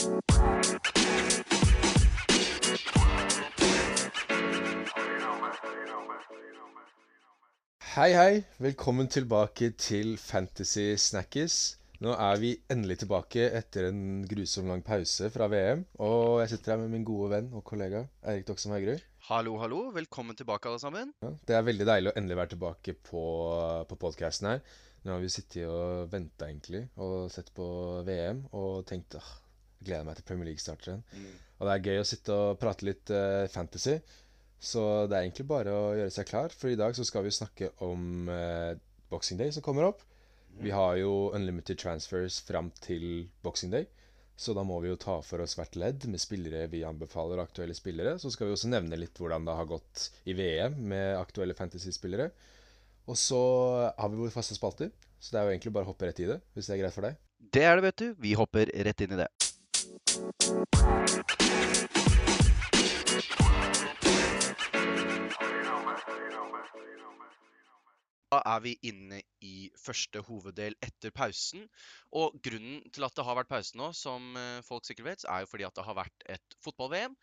[0.00, 0.06] Hei,
[8.16, 8.44] hei.
[8.56, 11.76] Velkommen tilbake til Fantasy Snackis.
[12.00, 15.84] Nå er vi endelig tilbake etter en grusom lang pause fra VM.
[16.00, 19.04] Og jeg sitter her med min gode venn og kollega Eirik Doksom Haugerud.
[19.28, 19.82] Hallo, hallo.
[19.92, 21.12] Velkommen tilbake, alle sammen.
[21.20, 23.26] Ja, det er veldig deilig å endelig være tilbake på,
[23.84, 24.64] på podkasten her.
[25.04, 27.68] Nå har vi sittet og venta egentlig og sett på
[28.08, 29.20] VM og tenkt
[29.80, 31.30] jeg gleder meg til Premier League starter igjen.
[31.60, 33.96] Og det er gøy å sitte og prate litt uh, fantasy.
[34.60, 37.32] Så det er egentlig bare å gjøre seg klar, for i dag så skal vi
[37.32, 38.76] snakke om uh,
[39.12, 40.04] Boxing Day som kommer opp.
[40.60, 43.86] Vi har jo unlimited transfers fram til Boxing Day,
[44.36, 47.76] så da må vi jo ta for oss hvert ledd med spillere vi anbefaler, aktuelle
[47.76, 48.18] spillere.
[48.20, 52.30] Så skal vi også nevne litt hvordan det har gått i VM med aktuelle fantasy-spillere.
[53.08, 53.40] Og så
[53.96, 56.28] har vi våre faste spalter, så det er jo egentlig bare å hoppe rett i
[56.28, 57.20] det, hvis det er greit for deg.
[57.40, 58.08] Det er det, vet du.
[58.20, 59.30] Vi hopper rett inn i det.
[68.30, 71.64] Da er vi inne i første hoveddel etter pausen.
[72.14, 75.42] Og grunnen til at det har vært pause nå, som eh, folk sikkert vet, er
[75.42, 77.16] jo fordi at det har vært et fotball-VM.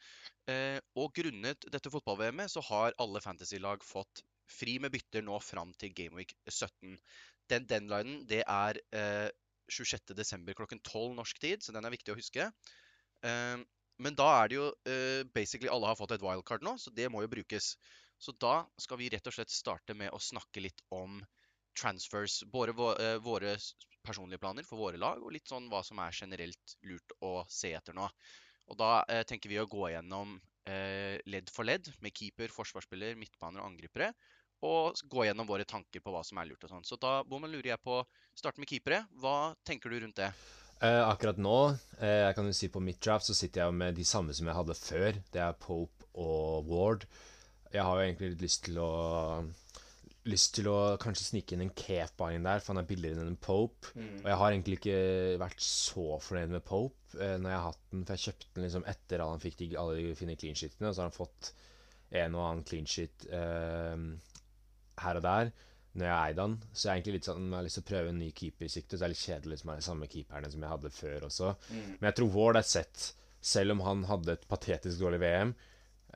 [0.51, 5.71] Eh, Og grunnet dette fotball-VM-et så har alle fantasy-lag fått fri med bytter nå fram
[5.79, 6.99] til Gameweek 17.
[7.51, 9.29] Den deadlinen det er eh,
[9.71, 10.53] 26.12.
[10.57, 12.51] klokken 12 norsk tid, så den er viktig å huske.
[13.25, 13.57] Eh,
[14.03, 17.09] men da er det jo eh, basically alle har fått et wildcard nå, så det
[17.09, 17.73] må jo brukes.
[18.21, 21.19] Så da skal vi rett og slett starte med å snakke litt om
[21.77, 22.43] transfers.
[22.53, 23.55] Både eh, våre
[24.05, 27.73] personlige planer for våre lag, og litt sånn hva som er generelt lurt å se
[27.77, 28.05] etter nå.
[28.69, 33.61] Og da eh, tenker vi å gå gjennom ledd for ledd med keeper, forsvarsspiller, midtbaner
[33.61, 34.09] og angripere.
[34.65, 36.85] Og gå gjennom våre tanker på hva som er lurt og sånn.
[36.87, 37.99] Så da Bommen, lurer jeg på
[38.37, 39.03] Starte med keepere.
[39.21, 40.31] Hva tenker du rundt det?
[40.81, 43.95] Eh, akkurat nå, eh, jeg kan jo si på mitt draft, så sitter jeg med
[43.97, 45.21] de samme som jeg hadde før.
[45.33, 47.07] Det er Pope og Ward.
[47.73, 48.91] Jeg har jo egentlig litt lyst til å
[50.27, 53.29] Lyst til å kanskje snike inn en Kepa inn der, for han er billigere enn
[53.31, 53.93] en Pope.
[53.95, 54.97] Og jeg har egentlig ikke
[55.39, 58.65] vært så fornøyd med Pope eh, når jeg har hatt den, for jeg kjøpte den
[58.65, 61.15] liksom etter at han fikk de, alle de fine clean sheetene, og så har han
[61.15, 61.53] fått
[62.11, 63.95] en og annen clean sheet eh,
[65.03, 65.51] her og der
[65.97, 66.55] når jeg eide han.
[66.73, 68.97] Så jeg er egentlig litt sånn, jeg har lyst til å prøve en ny keepersikte,
[68.97, 71.53] så det er litt kjedelig som er de samme keeperne som jeg hadde før også.
[71.73, 73.07] Men jeg tror Ward er sett,
[73.41, 75.55] selv om han hadde et patetisk dårlig VM.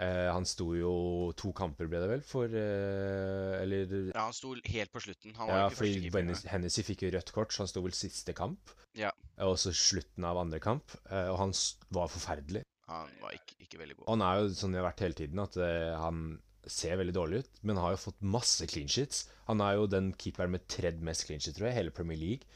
[0.02, 0.92] Eh, han sto jo
[1.38, 5.34] to kamper, ble det vel, for eh, Eller Ja, Han sto helt på slutten.
[5.36, 6.30] Han var ja, ikke fordi keeper.
[6.54, 8.72] Hennessy- fikk jo rødt kort, så han sto vel siste kamp.
[8.98, 9.12] Ja.
[9.42, 10.96] Og også slutten av andre kamp.
[11.10, 11.52] eh, Og han
[11.92, 12.64] var forferdelig.
[12.88, 14.06] Han var ikke, ikke veldig god.
[14.08, 16.24] Og han er jo sånn det har vært hele tiden, at eh, han
[16.70, 19.26] ser veldig dårlig ut, men har jo fått masse clean sheets.
[19.48, 22.48] Han er jo den keeperen med tredje mest clean sheets, tror jeg, hele Premier League.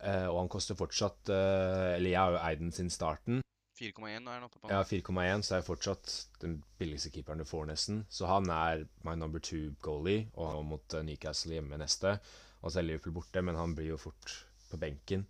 [0.00, 3.42] Eh, og han koster fortsatt eh, Eller jeg har jo eid den siden starten.
[3.80, 4.68] 4,1 er han oppe på.
[4.68, 8.02] Ja, 4,1, så er jeg fortsatt den billigste keeperen du får, nesten.
[8.12, 12.18] Så han er my number two goalie, og han mot eh, Newcastle hjemme neste.
[12.60, 14.34] Og så er Liverpool borte, men han blir jo fort
[14.68, 15.24] på benken.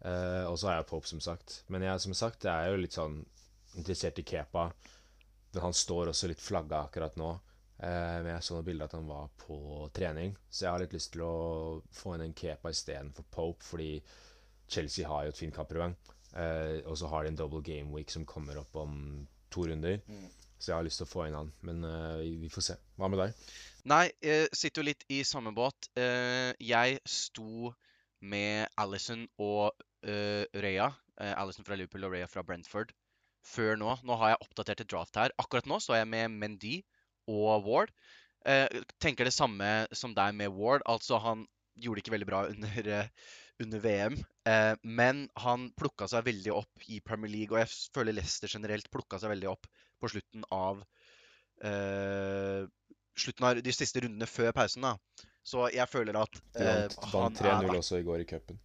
[0.00, 1.60] Eh, og så er jeg Pope, som sagt.
[1.68, 3.20] Men jeg, som sagt, jeg er jo litt sånn
[3.76, 4.70] interessert i Kepa.
[5.52, 7.34] Men han står også litt flagga akkurat nå.
[7.82, 9.56] Eh, men jeg så noen bilder at han var på
[9.96, 13.96] trening, så jeg har litt lyst til å få inn en Kepa istedenfor Pope, fordi
[14.70, 15.96] Chelsea har jo et fint kampprogram.
[16.38, 19.98] Eh, og så har de en double game week som kommer opp om to runder.
[20.62, 21.50] Så jeg har lyst til å få inn han.
[21.66, 22.76] Men eh, vi- får se.
[22.96, 23.34] Hva med deg?
[23.90, 25.88] Nei, jeg sitter jo litt i samme båt.
[25.98, 27.72] Jeg sto
[28.22, 29.72] med Alison og
[30.06, 30.86] Rea.
[31.18, 32.94] Alison fra Liverpool og Rea fra Brentford.
[33.42, 33.96] Før nå.
[34.06, 35.34] Nå har jeg oppdatert et draft her.
[35.42, 36.76] Akkurat nå står jeg med Mendy
[37.30, 37.92] og Ward.
[38.46, 38.66] Eh,
[39.02, 40.84] tenker det samme som deg med Ward.
[40.90, 41.46] Altså, han
[41.78, 43.08] gjorde det ikke veldig bra under, eh,
[43.62, 44.18] under VM.
[44.48, 48.90] Eh, men han plukka seg veldig opp i Premier League, og jeg føler Leicester generelt
[48.90, 49.68] plukka seg veldig opp
[50.02, 50.82] på slutten av
[51.62, 52.64] eh,
[53.18, 54.88] slutten av de siste rundene før pausen.
[54.88, 54.96] da.
[55.42, 58.58] Så jeg føler at eh, vant, han vant er 3-0 også i går i cupen.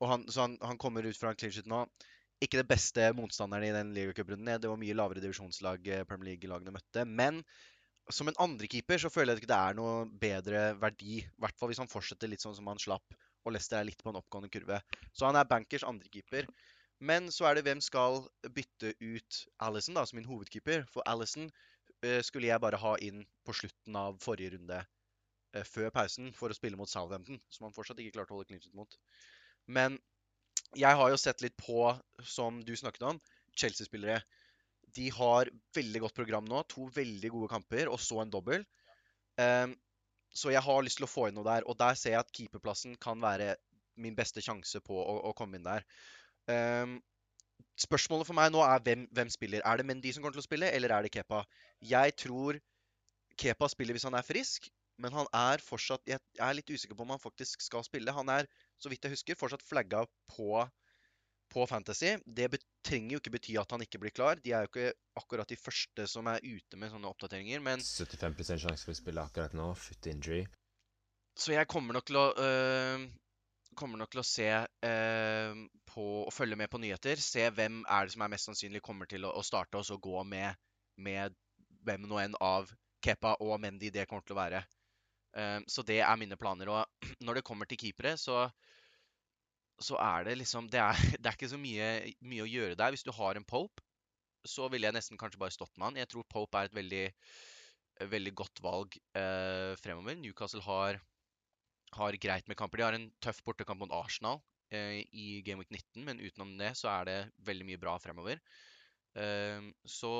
[0.00, 1.84] og han, så han, han kommer ut fra en clean sheet nå.
[2.44, 4.60] Ikke det beste motstanderen i den ligacup-runden.
[4.60, 7.06] Det var mye lavere divisjonslag eh, Premier League-lagene møtte.
[7.08, 7.40] Men
[8.12, 11.20] som en andrekeeper så føler jeg ikke det er noe bedre verdi.
[11.22, 13.16] I hvert fall hvis han fortsetter litt sånn som han slapp,
[13.46, 14.80] og Leicester er litt på en oppgående kurve.
[15.14, 16.48] Så han er bankers andrekeeper.
[17.04, 18.22] Men så er det hvem skal
[18.56, 20.86] bytte ut Alison da, som min hovedkeeper.
[20.92, 25.92] For Alison uh, skulle jeg bare ha inn på slutten av forrige runde uh, før
[25.94, 28.96] pausen for å spille mot Southampton, som han fortsatt ikke klarte å holde klinsjen mot.
[29.66, 29.98] Men
[30.76, 31.90] jeg har jo sett litt på,
[32.24, 33.20] som du snakket om,
[33.56, 34.22] Chelsea-spillere.
[34.94, 36.62] De har veldig godt program nå.
[36.72, 38.64] To veldig gode kamper, og så en dobbel.
[39.40, 39.74] Um,
[40.36, 41.66] så jeg har lyst til å få inn noe der.
[41.66, 43.54] Og der ser jeg at keeperplassen kan være
[44.00, 45.84] min beste sjanse på å, å komme inn der.
[46.46, 46.98] Um,
[47.80, 49.64] spørsmålet for meg nå er hvem, hvem spiller.
[49.64, 51.42] Er det Mendy som kommer til å spille, eller er det Kepa?
[51.84, 52.60] Jeg tror
[53.40, 54.68] Kepa spiller hvis han er frisk,
[55.02, 58.14] men han er fortsatt Jeg er litt usikker på om han faktisk skal spille.
[58.16, 58.48] Han er,
[58.80, 60.64] så vidt jeg husker, fortsatt flagga på,
[61.52, 62.16] på Fantasy.
[62.26, 62.48] Det
[62.86, 64.40] trenger jo ikke bety at han ikke blir klar.
[64.42, 67.62] De er jo ikke akkurat de første som er ute med sånne oppdateringer.
[67.64, 69.70] Men 75 sjanse for å spille akkurat nå.
[69.80, 70.44] Foot injury.
[71.36, 73.06] Så jeg kommer nok til å øh,
[73.76, 74.46] Kommer nok til å se
[74.88, 75.58] øh,
[75.90, 77.20] på og følge med på nyheter.
[77.20, 79.98] Se hvem er det som er mest sannsynlig kommer til å, å starte, og så
[80.00, 80.56] gå med,
[80.96, 81.34] med
[81.84, 82.70] hvem nå enn av
[83.04, 84.62] Kepa og Mendy det kommer til å være.
[85.36, 86.72] Uh, så det er mine planer.
[86.72, 88.46] Og når det kommer til keepere, så
[89.82, 91.90] så er det liksom Det er, det er ikke så mye,
[92.24, 92.94] mye å gjøre der.
[92.94, 93.82] Hvis du har en Pope,
[94.46, 96.00] så ville jeg nesten kanskje bare stått med han.
[96.00, 97.04] Jeg tror Pope er et veldig,
[98.12, 100.18] veldig godt valg eh, fremover.
[100.20, 101.00] Newcastle har,
[101.98, 102.80] har greit med kamper.
[102.80, 104.40] De har en tøff bortekamp mot Arsenal
[104.70, 107.18] eh, i Game Week 19, men utenom det så er det
[107.48, 108.38] veldig mye bra fremover.
[109.18, 110.12] Eh, så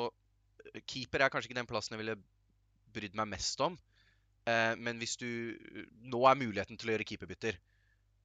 [0.73, 2.19] eh, keeper er kanskje ikke den plassen jeg ville
[2.97, 3.79] brydd meg mest om.
[4.47, 5.29] Eh, men hvis du
[6.07, 7.59] Nå er muligheten til å gjøre keeperbytter.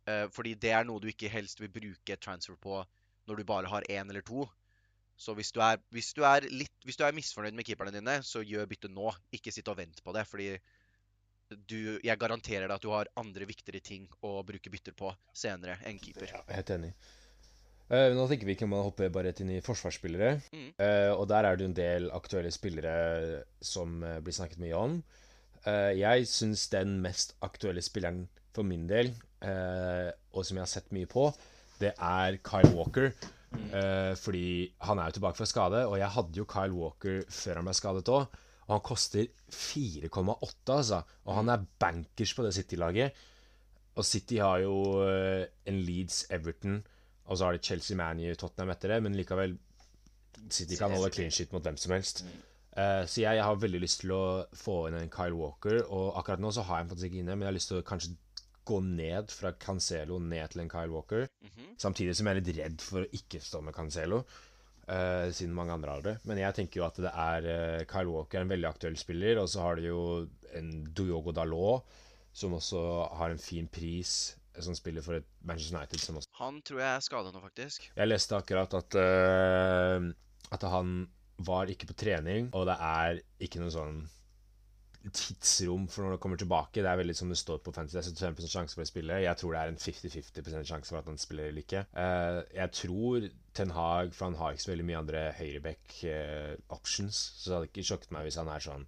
[0.09, 2.81] Eh, fordi det er noe du ikke helst vil bruke transfer på
[3.29, 4.47] når du bare har én eller to.
[5.21, 8.17] Så hvis du, er, hvis, du er litt, hvis du er misfornøyd med keeperne dine,
[8.25, 9.11] så gjør byttet nå.
[9.37, 10.23] Ikke sitt og vent på det.
[10.25, 10.47] Fordi
[11.69, 15.77] du, jeg garanterer deg at du har andre viktigere ting å bruke bytter på senere
[15.85, 16.31] enn keeper.
[16.31, 16.95] Ja, helt enig.
[17.91, 20.37] Uh, nå tenker vi ikke om man hopper bare rett inn i forsvarsspillere.
[20.55, 20.67] Mm.
[20.79, 22.95] Uh, og der er det en del aktuelle spillere
[23.61, 25.01] som blir snakket mye om.
[25.67, 28.23] Uh, jeg syns den mest aktuelle spilleren
[28.55, 31.29] for min del, eh, og som jeg har sett mye på,
[31.81, 33.11] det er Kyle Walker.
[33.51, 37.59] Eh, fordi han er jo tilbake fra skade, og jeg hadde jo Kyle Walker før
[37.59, 38.39] han ble skadet òg.
[38.67, 41.01] Og han koster 4,8, altså.
[41.25, 43.17] Og han er bankers på det City-laget.
[43.99, 46.79] Og City har jo eh, en Leeds Everton,
[47.25, 49.57] og så har de Chelsea Manu Tottenham etter det, men likevel
[50.49, 52.23] City kan holde clean shit mot hvem som helst.
[52.71, 54.23] Uh, så jeg, jeg har veldig lyst til å
[54.55, 57.35] få inn en Kyle Walker, og akkurat nå så har jeg ham faktisk ikke inne,
[57.35, 58.13] men jeg har lyst til å kanskje
[58.71, 61.27] gå ned fra Cancelo ned til en Kyle Walker.
[61.43, 61.75] Mhm.
[61.81, 64.23] Samtidig som jeg er litt redd for å ikke stå med Cancelo,
[64.87, 66.15] uh, siden mange andre har det.
[66.29, 69.41] Men jeg tenker jo at det er uh, Kyle Walker er en veldig aktuell spiller,
[69.41, 70.03] og så har du jo
[70.57, 71.87] en Diogo Dalot,
[72.33, 72.81] som også
[73.19, 76.79] har en fin pris, eh, som spiller for et Manchester United som også Han tror
[76.79, 77.89] jeg er skada nå, faktisk.
[77.95, 80.11] Jeg leste akkurat at, uh,
[80.51, 81.09] at han
[81.41, 84.03] var ikke på trening, og det er ikke noe sånn
[85.09, 86.81] tidsrom for når det kommer tilbake.
[86.83, 87.97] Det er veldig som det står på Fantasy.
[87.97, 89.19] Det er 75 sjanse for å spille.
[89.23, 91.83] Jeg tror det er en 50-50% sjanse for at han spiller eller ikke.
[91.97, 93.27] Eh, jeg tror
[93.57, 97.69] Ten Hag, for han har ikke så veldig mye andre høyreback eh, så det hadde
[97.71, 98.85] ikke sjokket meg hvis han er sånn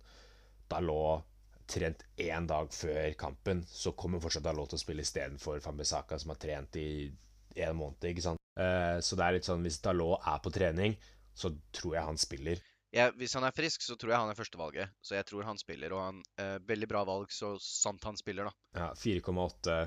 [0.71, 1.29] Dalot
[1.69, 6.33] trent én dag før kampen, så kommer fortsatt Dalot til å spille istedenfor Fambisaka, som
[6.33, 6.87] har trent i
[7.63, 8.03] en måned.
[8.09, 8.41] ikke sant?
[8.59, 10.97] Eh, så det er litt sånn hvis Dalot er på trening,
[11.33, 12.61] så tror jeg han spiller.
[12.93, 14.93] Jeg, hvis han er frisk, så tror jeg han er førstevalget.
[15.01, 18.49] Så jeg tror han spiller, og han eh, Veldig bra valg, så sant han spiller,
[18.49, 18.53] da.
[18.77, 19.77] Ja, 4,8.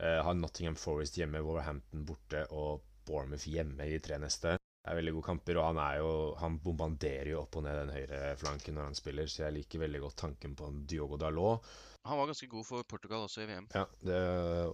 [0.00, 4.58] Eh, har Nottingham Forest hjemme, Wolverhampton borte og Bournemouth hjemme i de tre neste.
[4.80, 7.76] Det er veldig gode kamper, og han er jo Han bombanderer jo opp og ned
[7.82, 11.18] den høyre flanken når han spiller, så jeg liker veldig godt tanken på en Diogo
[11.20, 11.68] Dalot.
[12.08, 13.66] Han var ganske god for Portugal også i VM.
[13.76, 14.20] Ja, det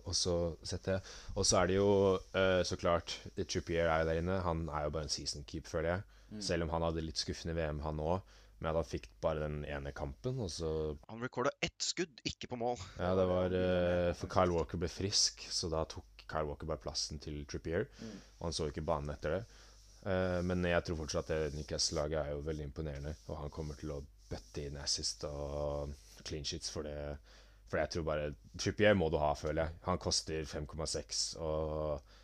[0.06, 1.00] også sett det.
[1.34, 1.88] Og så er det jo
[2.38, 4.38] eh, så klart Trippier er jo der inne.
[4.46, 6.04] Han er jo bare en season keep, føler jeg.
[6.42, 8.34] Selv om han hadde litt skuffende VM, han òg.
[8.58, 10.70] Men han fikk bare den ene kampen, og så
[11.10, 12.80] Han recorda ett skudd, ikke på mål.
[12.96, 16.80] Ja, det var uh, For Kyle Walker ble frisk, så da tok Kyle Walker bare
[16.82, 17.84] plassen til Trippier.
[18.38, 19.42] Og han så ikke banen etter det.
[20.06, 23.78] Uh, men jeg tror fortsatt at det Newcastle-laget er jo veldig imponerende, og han kommer
[23.78, 25.92] til å bøtte inn assist og
[26.24, 26.96] clean sheets for det.
[27.68, 29.80] For jeg tror bare Trippier må du ha, føler jeg.
[29.84, 32.15] Han koster 5,6, og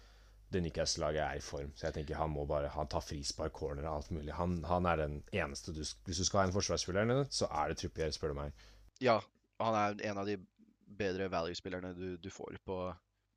[0.52, 1.72] det Newcastle-laget er i form.
[1.76, 4.32] Så jeg tenker han må bare Han tar frispark, corner og alt mulig.
[4.36, 7.78] Han, han er den eneste du Hvis du skal ha en forsvarsspiller, så er det
[7.80, 8.66] Trippier, spør du meg.
[9.02, 9.20] Ja,
[9.62, 10.38] han er en av de
[10.98, 12.78] bedre value-spillerne du, du får på,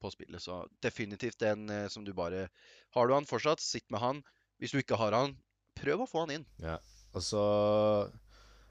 [0.01, 0.43] på spillet.
[0.43, 2.49] Så definitivt en eh, som du bare
[2.95, 4.23] Har du han fortsatt, sitt med han.
[4.59, 5.35] Hvis du ikke har han,
[5.75, 6.45] prøv å få han inn.
[6.63, 6.77] Ja,
[7.15, 7.41] og så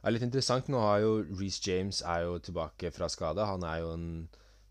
[0.05, 0.71] er det litt interessant.
[0.73, 3.45] Nå har jo Reece James er jo tilbake fra skade.
[3.49, 4.09] Han er jo en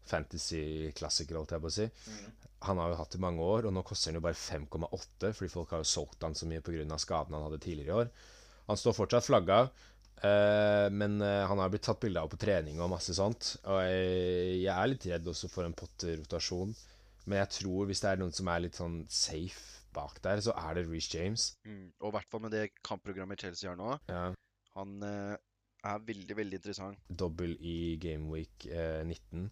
[0.10, 1.88] fantasy-klassiker, holdt jeg på å si.
[2.68, 5.34] Han har jo hatt det i mange år, og nå koster han jo bare 5,8,
[5.34, 7.00] fordi folk har jo solgt han så mye pga.
[7.00, 8.14] skadene han hadde tidligere i år.
[8.70, 9.60] Han står fortsatt flagga,
[10.24, 13.58] eh, men eh, han har blitt tatt bilde av på trening og masse sånt.
[13.68, 16.76] Og jeg, jeg er litt redd også for en Potter-rotasjon,
[17.28, 20.56] men jeg tror hvis det er noen som er litt sånn safe bak der, så
[20.58, 21.52] er det Reece James.
[21.68, 21.92] Mm.
[22.02, 23.96] Og i hvert fall med det kampprogrammet Chelsea har nå.
[24.10, 24.26] Ja.
[24.78, 25.36] Han eh,
[25.84, 27.02] er veldig, veldig interessant.
[27.10, 29.50] dobbel i Gameweek eh, 19.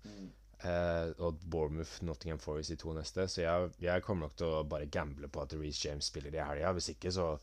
[0.61, 3.25] Eh, og Bournemouth, Nottingham Forest i to neste.
[3.31, 6.43] Så jeg, jeg kommer nok til å bare gamble på at Reece James spiller i
[6.43, 6.73] helga.
[6.77, 7.33] Hvis ikke, så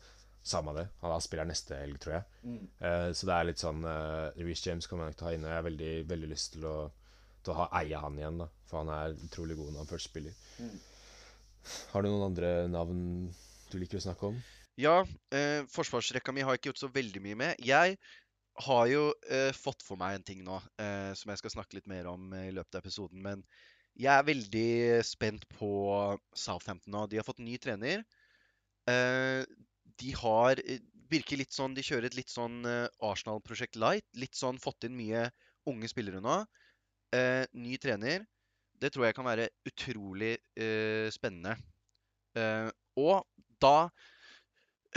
[0.49, 0.85] samme det.
[1.01, 2.37] Han spiller neste helg, tror jeg.
[2.43, 2.61] Mm.
[2.89, 5.35] Eh, så det er litt sånn uh, Reece James kommer jeg nok til å ha
[5.35, 5.51] inne.
[5.51, 6.77] Jeg har veldig, veldig lyst til å,
[7.43, 8.47] til å ha, eie han igjen, da.
[8.69, 10.39] For han er utrolig god når han først spiller.
[10.63, 10.77] Mm.
[11.91, 13.03] Har du noen andre navn
[13.69, 14.39] du liker å snakke om?
[14.79, 15.01] Ja,
[15.35, 17.59] eh, forsvarsrekka mi har jeg ikke gjort så veldig mye med.
[17.67, 17.97] Jeg
[18.65, 21.89] har jo eh, fått for meg en ting nå eh, som jeg skal snakke litt
[21.89, 23.21] mer om eh, i løpet av episoden.
[23.23, 23.43] Men
[23.99, 24.71] jeg er veldig
[25.07, 25.71] spent på
[26.37, 27.05] Southampton nå.
[27.11, 28.03] De har fått ny trener.
[28.89, 29.43] Eh,
[29.99, 34.07] de har eh, virker litt sånn De kjører et litt sånn eh, Arsenal-prosjekt light.
[34.19, 35.27] Litt sånn fått inn mye
[35.69, 36.41] unge spillere nå.
[37.57, 38.23] Ny trener.
[38.79, 40.35] Det tror jeg kan være utrolig
[41.13, 41.55] spennende.
[43.01, 43.25] Og
[43.61, 43.89] da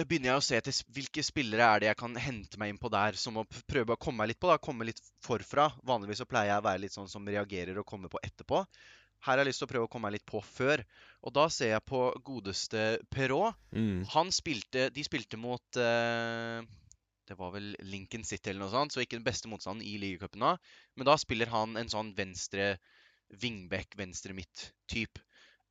[0.00, 2.90] begynner jeg å se etter hvilke spillere er det jeg kan hente meg inn på
[2.92, 4.48] der, som å prøve å komme meg litt på.
[4.48, 5.68] da, Komme litt forfra.
[5.88, 8.62] Vanligvis så pleier jeg å være litt sånn som reagerer og kommer på etterpå.
[9.22, 10.82] Her har jeg lyst til å prøve å komme meg litt på før.
[11.22, 13.58] Og da ser jeg på godeste Perrault.
[13.70, 14.02] Mm.
[14.16, 16.64] Han spilte De spilte mot eh,
[17.28, 20.42] Det var vel Lincoln City eller noe sånt, så ikke den beste motstanden i ligacupen
[20.42, 20.56] da.
[20.98, 22.74] Men da spiller han en sånn venstre
[23.42, 25.22] wingback, venstre midt-type.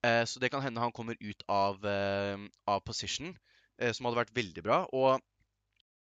[0.06, 2.38] Eh, så det kan hende han kommer ut av, eh,
[2.72, 3.36] av position,
[3.90, 4.84] som hadde vært veldig bra.
[4.94, 5.08] Og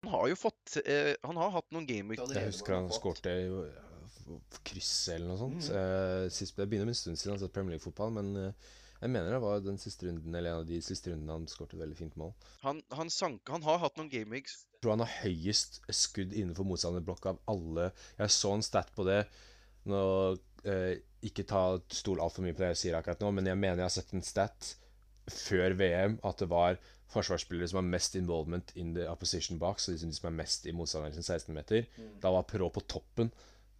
[0.00, 3.90] han har jo fått eh, Han har hatt noen gameweek Jeg husker han skårte uh,
[4.66, 5.68] krysset eller noe sånt.
[5.68, 5.78] Mm.
[5.78, 8.70] Eh, sist, det begynner med en stund siden han har sett Premier League-fotball, men eh,
[9.00, 11.78] jeg mener det var den siste runden Eller en av de siste rundene han skårte
[11.78, 12.34] et veldig fint mål.
[12.64, 16.68] Han, han, sank, han har hatt noen gameweeks Jeg tror han har høyest skudd innenfor
[16.68, 17.90] motstanderblokka av alle.
[18.20, 19.22] Jeg så en stat på det.
[19.90, 20.02] Nå,
[20.68, 23.82] eh, ikke ta stol altfor mye på det jeg sier akkurat nå, men jeg mener
[23.82, 24.74] jeg har sett en stat
[25.30, 29.92] før VM at det var forsvarsspillere som har mest involvement in the opposition box, så
[29.92, 31.86] de som- er mest i motstanderen sin 16-meter.
[31.96, 32.20] Mm.
[32.22, 33.32] Da var Pro på toppen.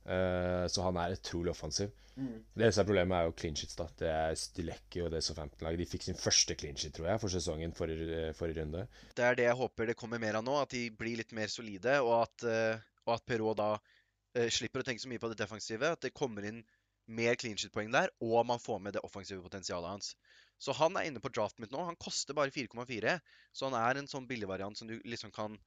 [0.06, 1.90] uh, så han er utrolig offensiv.
[2.16, 2.44] Mm.
[2.56, 3.76] Det eneste problemet er jo clean sheets.
[3.76, 5.78] da Det er Stilecki og det Southampton-laget.
[5.78, 8.86] De fikk sin første clean sheet, tror jeg, for sesongen forrige, forrige runde.
[9.16, 10.56] Det er det jeg håper det kommer mer av nå.
[10.62, 14.80] At de blir litt mer solide, og at, uh, og at Perot da uh, slipper
[14.80, 15.92] å tenke så mye på det defensive.
[15.92, 16.64] At det kommer inn
[17.10, 20.14] mer clean shit-poeng der, og man får med det offensive potensialet hans.
[20.60, 21.82] Så han er inne på draften mitt nå.
[21.88, 23.16] Han koster bare 4,4,
[23.56, 25.58] så han er en sånn billigvariant som du liksom kan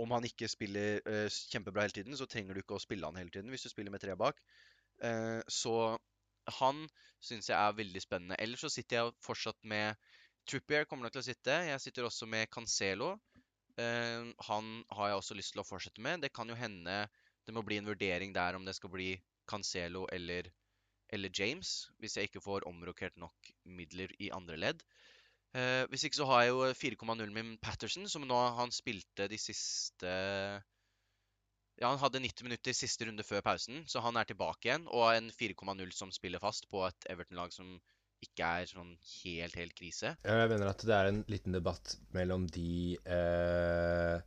[0.00, 3.18] Om han ikke spiller uh, kjempebra hele tiden, så trenger du ikke å spille han
[3.20, 4.38] hele tiden hvis du spiller med tre bak.
[5.04, 5.98] Uh, så
[6.56, 6.86] han
[7.20, 8.38] syns jeg er veldig spennende.
[8.40, 10.00] Ellers så sitter jeg fortsatt med
[10.48, 11.58] Trippier kommer nok til å sitte.
[11.68, 13.10] Jeg sitter også med Cancelo.
[13.76, 16.24] Uh, han har jeg også lyst til å fortsette med.
[16.24, 17.02] Det kan jo hende
[17.46, 19.10] det må bli en vurdering der om det skal bli
[19.50, 20.48] Cancelo eller,
[21.12, 24.82] eller James, hvis jeg ikke får omrokert nok midler i andre ledd.
[25.50, 29.38] Eh, hvis ikke så har jeg jo 4,0 min Patterson, som nå han spilte de
[29.38, 30.10] siste
[31.80, 34.84] Ja, han hadde 90 minutter siste runde før pausen, så han er tilbake igjen.
[34.92, 37.78] Og en 4,0 som spiller fast på et Everton-lag som
[38.20, 38.92] ikke er sånn
[39.24, 40.12] helt, helt krise.
[40.22, 44.20] Jeg mener at det er en liten debatt mellom de eh,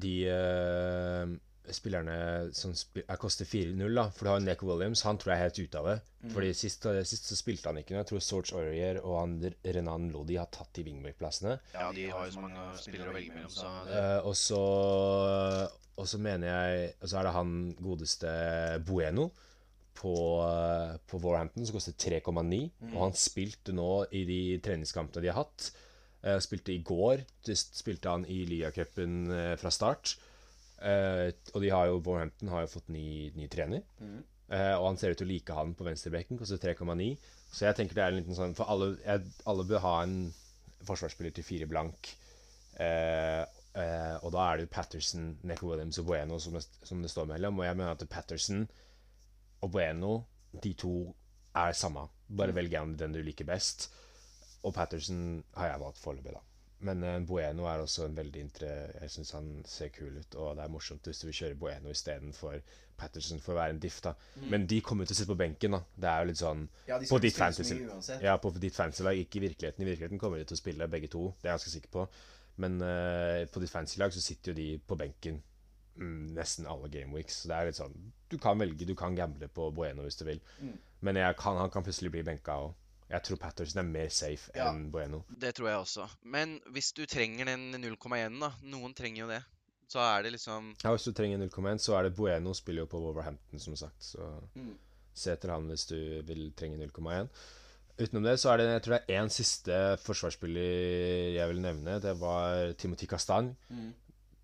[0.00, 1.34] De eh,
[1.76, 2.14] spillerne
[2.56, 4.06] som spi er, koster 4-0, da.
[4.14, 5.02] For du har Neko Williams.
[5.06, 5.96] Han tror jeg er helt ute av det.
[6.20, 6.30] Mm.
[6.34, 8.02] Fordi sist, sist så spilte han ikke noe.
[8.02, 11.58] Jeg tror Sorge Aurier og han Renan Lodi har tatt de wingback-plassene.
[11.74, 14.64] Ja, de har jo så mange spillere å velge mellom, så uh, og så
[16.00, 18.30] Og så mener jeg Og så er det han godeste
[18.88, 19.30] Bueno
[20.00, 22.60] på, eh, på Warhampton, som koster 3,9.
[22.94, 25.70] Og han spilte nå i de treningskampene de har hatt.
[26.20, 27.22] Uh, spilte i går.
[27.48, 30.14] Spilte han i Liacupen uh, fra start.
[30.80, 33.84] Eh, og de har jo, Warhampton har jo fått ny, ny trener.
[34.00, 34.20] Mm.
[34.50, 37.12] Uh, og han ser ut til å like han på venstrebekken, koster 3,9.
[37.52, 40.16] Så jeg tenker det er en liten sånn For alle, jeg, alle bør ha en
[40.88, 42.10] forsvarsspiller til fire blank.
[42.74, 43.46] Uh,
[44.24, 47.28] og da er det jo Patterson, Neco Williams og Bueno som det, som det står
[47.30, 47.60] mellom.
[47.60, 48.64] Og jeg mener at Patterson
[49.62, 50.16] og Bueno,
[50.64, 50.94] de to
[51.54, 52.08] er samme.
[52.26, 53.92] Bare velg en den du liker best.
[54.66, 56.42] Og Patterson har jeg valgt foreløpig, da.
[56.86, 58.68] Men eh, Bueno er også en veldig intre
[59.02, 61.92] Jeg syns han ser kul ut, og det er morsomt hvis du vil kjøre Bueno
[61.92, 62.56] istedenfor
[63.00, 64.12] Patterson for å være en diff, da.
[64.52, 65.80] Men de kommer jo til å sitte på benken, da.
[66.04, 67.78] Det er jo litt sånn Ja, På ditt fantasy.
[68.20, 69.84] Ja, på ditt fantasy-lag, ikke i virkeligheten.
[69.84, 72.04] I virkeligheten kommer de til å spille begge to, det er jeg ganske sikker på.
[72.60, 75.40] Men uh, på ditt fantasy-lag så sitter jo de på benken
[75.96, 77.40] mm, nesten alle gameweeks.
[77.40, 77.96] Så det er litt sånn
[78.28, 80.42] Du kan velge, du kan gamble på Bueno hvis du vil.
[80.60, 80.76] Mm.
[81.08, 82.76] Men jeg kan, han kan plutselig bli benka òg.
[83.10, 84.68] Jeg tror Patterson er mer safe Ja.
[84.70, 85.24] enn Bueno.
[85.40, 86.08] Det tror jeg også.
[86.22, 89.42] Men hvis du trenger den 0,1, da Noen trenger jo det.
[89.90, 92.86] Så er det liksom Ja, Hvis du trenger 0,1, så er det Bueno spiller jo
[92.86, 93.98] på Wolverhampton, som sagt.
[94.02, 94.18] Så
[94.56, 94.76] Mm.
[95.14, 97.28] se etter han hvis du vil trenge 0,1.
[97.98, 102.00] Utenom det så er det jeg tror det er én siste forsvarsspiller jeg vil nevne.
[102.00, 103.56] Det var Timothy Castagne.
[103.68, 103.92] Mm.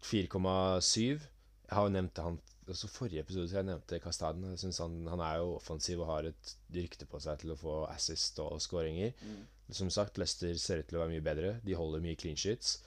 [0.02, 1.20] 4,7.
[1.68, 2.40] Jeg har jo nevnt han
[2.72, 4.44] også forrige episode så jeg nevnte Kastaden.
[4.52, 7.58] Jeg synes han, han er jo offensiv og har et rykte på seg til å
[7.60, 9.12] få assist og skåringer.
[9.22, 9.44] Mm.
[9.80, 11.54] Som sagt, Leicester ser ut til å være mye bedre.
[11.66, 12.78] De holder mye clean sheets.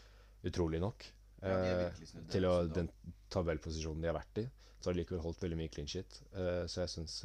[0.48, 1.08] Utrolig nok.
[1.08, 2.90] Ja, Eh, til å, den
[3.32, 4.48] tabellposisjonen de har vært i.
[4.80, 6.20] Så har de likevel holdt veldig mye clean sheet.
[6.36, 7.22] Eh, så jeg syns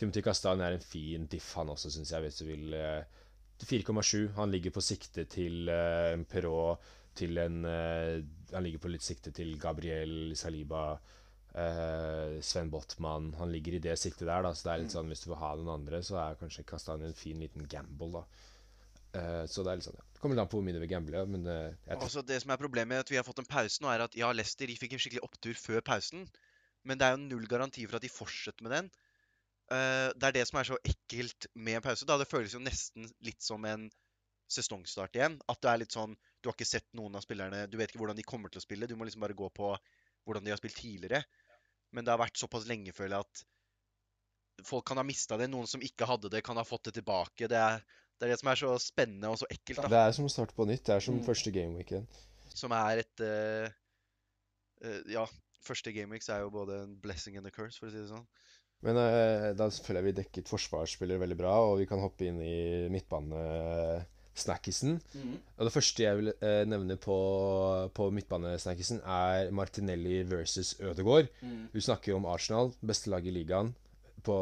[0.00, 2.72] Timothy Kastan er en fin diff, han også, syns jeg, hvis du vil.
[2.78, 3.20] eh,
[3.62, 4.32] 4,7.
[4.34, 6.80] Han ligger på sikte til uh, Perrault,
[7.14, 8.22] til en eh,
[8.54, 10.96] Han ligger på litt sikte til Gabriel Saliba,
[11.54, 13.32] eh, Sven Botman.
[13.38, 15.40] Han ligger i det siktet der, da, så det er litt sånn hvis du vil
[15.42, 18.48] ha noen andre, så er kanskje Kastanje en fin liten gamble, da.
[19.12, 20.06] Uh, så det er litt sånn, ja.
[20.08, 22.54] Det kommer litt an på hvor mye du vil gamble, men Uh, Altså Det som
[22.54, 24.76] er problemet med at vi har fått en pause nå, er at ja, Leicester de
[24.80, 26.24] fikk en skikkelig opptur før pausen,
[26.88, 28.92] men det er jo null garanti for at de fortsetter med den.
[29.72, 32.04] Det er det som er så ekkelt med en pause.
[32.04, 33.86] da Det føles jo nesten litt som en
[34.52, 35.38] sesongstart igjen.
[35.48, 38.02] At det er litt sånn Du har ikke sett noen av spillerne, du vet ikke
[38.02, 38.88] hvordan de kommer til å spille.
[38.90, 39.70] Du må liksom bare gå på
[40.26, 41.22] hvordan de har spilt tidligere.
[41.92, 45.48] Men det har vært såpass lenge, føler jeg, at folk kan ha mista det.
[45.52, 47.48] Noen som ikke hadde det, kan ha fått det tilbake.
[47.50, 49.82] Det er det, er det som er så spennende og så ekkelt.
[49.82, 49.90] da.
[49.92, 50.84] Det er som å starte på nytt.
[50.86, 51.24] Det er som Mm.
[51.26, 52.20] første gameweekend.
[52.54, 53.68] som er et uh,
[54.84, 55.26] uh, Ja,
[55.64, 58.26] første gameweeks er jo både en blessing and a curse, for å si det sånn.
[58.82, 62.40] Men uh, da føler jeg vi dekket forsvarsspillere veldig bra, og vi kan hoppe inn
[62.44, 62.88] i
[64.32, 65.00] midtbanesnackisen.
[65.14, 65.36] Mm.
[65.58, 71.28] Og det første jeg vil eh, nevne på, på midtbanesnackisen, er Martinelli versus Ødegaard.
[71.42, 71.68] Mm.
[71.72, 73.74] Du snakker jo om Arsenal, beste lag i ligaen,
[74.22, 74.36] på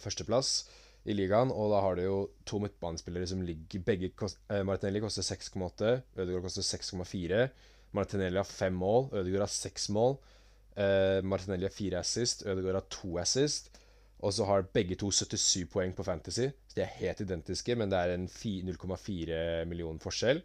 [0.00, 0.68] førsteplass
[1.04, 1.50] i ligaen.
[1.50, 6.02] Og da har du jo to midtbanespillere som ligger Begge kost, eh, Martinelli koster 6,8,
[6.16, 7.48] Ødegaard koster 6,4.
[7.92, 10.18] Martinelli har fem mål, Ødegaard har seks mål.
[10.76, 13.70] Eh, Martinelli har fire assist, Ødegaard har to assist.
[14.24, 16.48] Og så har begge to 77 poeng på Fantasy.
[16.68, 20.40] Så de er helt identiske, men det er en 0,4 million forskjell.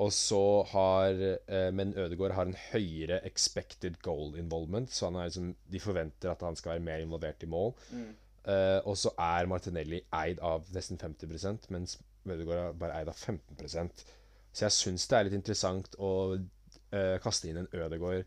[0.00, 5.54] Og så har eh, Men Ødegaard har en høyere expected goal involvement, så han liksom,
[5.72, 7.74] de forventer at han skal være mer involvert i mål.
[7.90, 8.12] Mm.
[8.40, 13.18] Uh, og så er Martinelli eid av nesten 50 mens Ødegaard er bare eid av
[13.18, 14.00] 15%
[14.52, 18.24] Så jeg syns det er litt interessant å uh, kaste inn en Ødegaard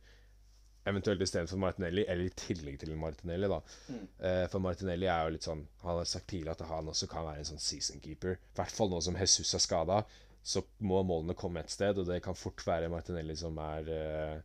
[0.85, 3.59] eventuelt istedenfor Martinelli, eller i tillegg til Martinelli, da.
[3.87, 4.03] Mm.
[4.19, 7.27] Uh, for Martinelli er jo litt sånn Han har sagt tidligere at han også kan
[7.27, 8.37] være en sånn season keeper.
[8.37, 10.01] I hvert fall nå som Jesus er skada,
[10.43, 14.39] så må målene komme et sted, og det kan fort være Martinelli som er uh,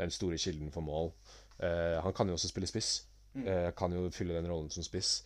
[0.00, 1.12] den store kilden for mål.
[1.60, 2.96] Uh, han kan jo også spille spiss.
[3.34, 3.48] Mm.
[3.74, 5.24] Kan jo fylle den rollen som spiss.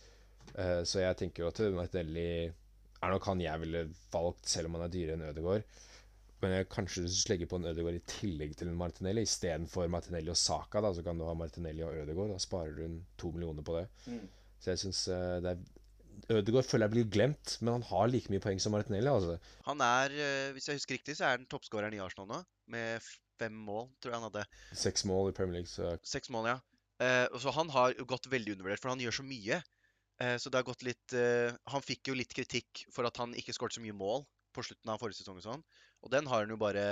[0.49, 4.87] Så jeg tenker jo at Martinelli er nok han jeg ville valgt, selv om han
[4.87, 5.67] er dyrere enn Ødegaard.
[6.39, 9.89] Men jeg kanskje hvis du legger på en Ødegaard i tillegg til en Martinelli, istedenfor
[9.91, 12.31] Martinelli og Saka, da, så kan du ha Martinelli og Ødegaard.
[12.31, 13.85] Da sparer du en to millioner på det.
[14.07, 14.23] Mm.
[14.59, 15.03] Så jeg syns
[15.43, 15.59] det er
[16.27, 19.09] Ødegaard føler jeg blir glemt, men han har like mye poeng som Martinelli.
[19.09, 19.37] altså.
[19.65, 22.39] Han er, eh, hvis jeg husker riktig, så er han toppskåreren i Arsenal nå.
[22.67, 23.01] Med
[23.39, 24.45] fem mål, tror jeg han hadde.
[24.75, 26.57] Seks mål i Premier League, så Seks mål, ja.
[26.99, 29.61] Eh, så han har jo gått veldig undervurdert, for han gjør så mye.
[30.19, 33.31] Eh, så det har gått litt eh, Han fikk jo litt kritikk for at han
[33.39, 35.63] ikke skåret så mye mål på slutten av forrige sesong og sånn.
[36.03, 36.83] Og den har han jo bare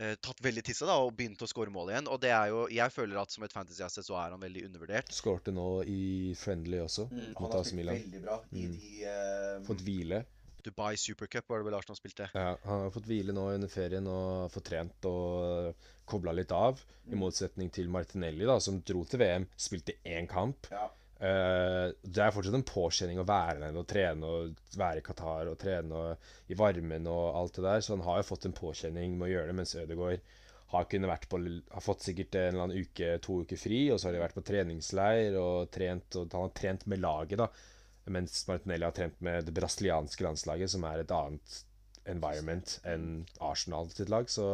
[0.00, 2.08] eh, tatt veldig til seg da, og begynt å skåre mål igjen.
[2.08, 4.64] Og det er jo Jeg føler at som et fantasy asset så er han veldig
[4.70, 5.12] undervurdert.
[5.12, 7.34] skårte nå i Friendly også, Mm.
[7.34, 7.94] Han mot har AC spilt Milan.
[8.00, 8.76] veldig bra i Mm.
[8.78, 9.06] de
[9.58, 9.64] um...
[9.66, 10.24] Fått hvile.
[10.62, 12.26] Dubai Supercup var det vel Arsenal spilte.
[12.34, 15.74] Ja, han har fått hvile nå under ferien og fått trent og
[16.06, 16.80] kobla litt av.
[17.08, 17.18] I Mm.
[17.22, 20.66] motsetning til Martinelli, da, som dro til VM, spilte én kamp.
[20.70, 20.90] Ja.
[21.20, 25.50] Eh, det er fortsatt en påkjenning å være der og trene og være i Qatar
[25.50, 28.56] og trene og, i varmen og alt det der, så han har jo fått en
[28.56, 30.24] påkjenning med å gjøre det, mens Ødegaard
[30.70, 30.86] har,
[31.28, 31.40] på,
[31.74, 34.38] har fått sikkert en eller annen uke, to uker fri, og så har de vært
[34.38, 37.50] på treningsleir og trent, og han har trent med laget, da.
[38.10, 41.58] Mens Martinelli har trent med det brasilianske landslaget, som er et annet
[42.10, 44.30] environment enn Arsenal sitt lag.
[44.30, 44.46] Så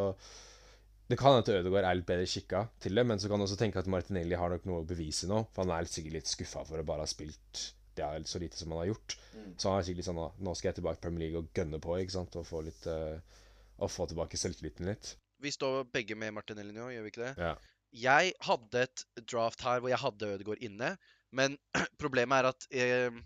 [1.06, 3.58] det kan hende Ødegaard er litt bedre kikka til det, men så kan du også
[3.60, 5.44] tenke at Martinelli har nok noe å bevise nå.
[5.54, 7.66] For han er sikkert litt skuffa for å bare ha spilt
[7.96, 9.16] det er så lite som han har gjort.
[9.34, 9.52] Mm.
[9.56, 11.80] Så han er sikkert litt sånn nå- skal jeg tilbake til Premier League og gønne
[11.82, 15.14] på, ikke sant, og få litt uh, få tilbake selvtilliten litt.
[15.42, 17.32] Vi står begge med Martinelli nå, gjør vi ikke det?
[17.40, 17.54] Ja.
[17.96, 20.96] Jeg hadde et draft her hvor jeg hadde Ødegaard inne,
[21.36, 21.56] men
[22.02, 23.20] problemet er at eh,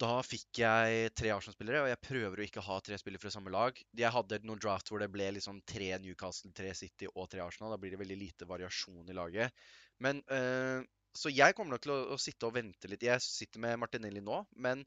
[0.00, 3.52] da fikk jeg tre Arsenal-spillere, og jeg prøver å ikke ha tre spillere fra samme
[3.52, 3.78] lag.
[3.96, 7.72] Jeg hadde noen draft hvor det ble liksom tre Newcastle, tre City og tre Arsenal.
[7.72, 9.64] Da blir det veldig lite variasjon i laget.
[10.04, 10.84] Men øh,
[11.16, 13.06] Så jeg kommer nok til å, å sitte og vente litt.
[13.08, 14.84] Jeg sitter med Martinelli nå, men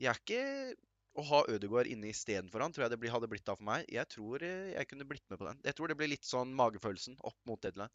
[0.00, 0.78] jeg er ikke
[1.20, 3.84] å ha Ødegaard inne istedenfor han, tror jeg det hadde blitt da for meg.
[3.92, 5.60] Jeg tror eh, jeg kunne blitt med på den.
[5.68, 7.92] Jeg tror det blir litt sånn magefølelsen opp mot deadline.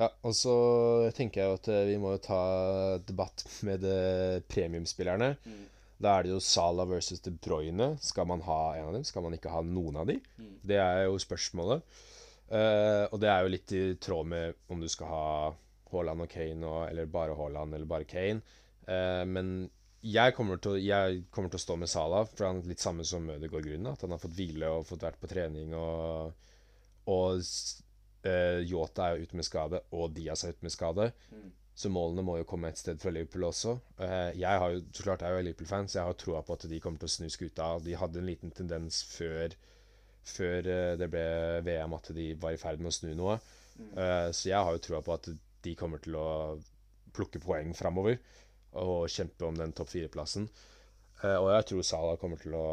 [0.00, 0.56] Ja, og så
[1.14, 2.42] tenker jeg at eh, vi må jo ta
[3.04, 3.84] debatt med
[4.48, 5.34] premiumspillerne.
[5.44, 5.64] Mm.
[6.02, 7.94] Da er det jo Salah versus De Bruyne.
[8.02, 9.04] Skal man ha en av dem?
[9.06, 10.20] Skal man ikke ha noen av dem?
[10.38, 10.56] Mm.
[10.66, 11.84] Det er jo spørsmålet.
[12.50, 15.28] Uh, og det er jo litt i tråd med om du skal ha
[15.94, 18.42] Haaland og Kane, og, eller bare Haaland eller bare Kane.
[18.88, 19.54] Uh, men
[20.04, 23.06] jeg kommer, til, jeg kommer, til, å stå med Salah, for han er litt samme
[23.08, 23.88] som Ødegaard Grunn.
[23.88, 25.72] At han har fått hvile og fått vært på trening.
[25.78, 26.50] Og,
[27.08, 31.08] og uh, Yota er ute med skade, og Diaz er ute med skade.
[31.32, 31.52] Mm.
[31.74, 33.76] Så målene må jo komme et sted fra Liverpool også.
[33.98, 36.68] Uh, jeg har jo, så klart er jo Liverpool-fan, så jeg har troa på at
[36.70, 37.72] de kommer til å snu skuta.
[37.82, 39.56] De hadde en liten tendens før,
[40.36, 41.24] før uh, det ble
[41.66, 43.40] VM at de var i ferd med å snu noe.
[43.74, 43.88] Mm.
[44.30, 45.24] så jeg har jo troa på at
[45.66, 46.26] de kommer til å
[47.10, 48.20] plukke poeng framover
[48.78, 50.46] og kjempe om den topp fire-plassen.
[51.22, 52.66] Eh, og jeg tror Salah kommer til å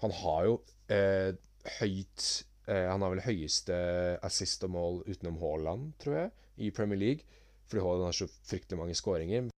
[0.00, 0.54] Han har jo
[0.92, 1.36] eh,
[1.78, 2.24] høyt
[2.66, 3.76] eh, Han har vel høyeste
[4.26, 7.35] assist og mål utenom Haaland, tror jeg, i Premier League.
[7.66, 9.50] Fordi Haaland har så fryktelig mange skåringer.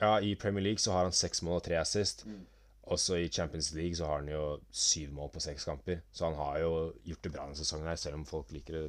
[0.00, 2.24] Ja, i Premier League så har han seks mål og tre assist.
[2.26, 2.46] Mm.
[2.82, 6.00] Også i Champions League så har han jo syv mål på seks kamper.
[6.12, 6.72] Så han har jo
[7.04, 8.88] gjort det bra denne sesongen, her, selv om folk liker å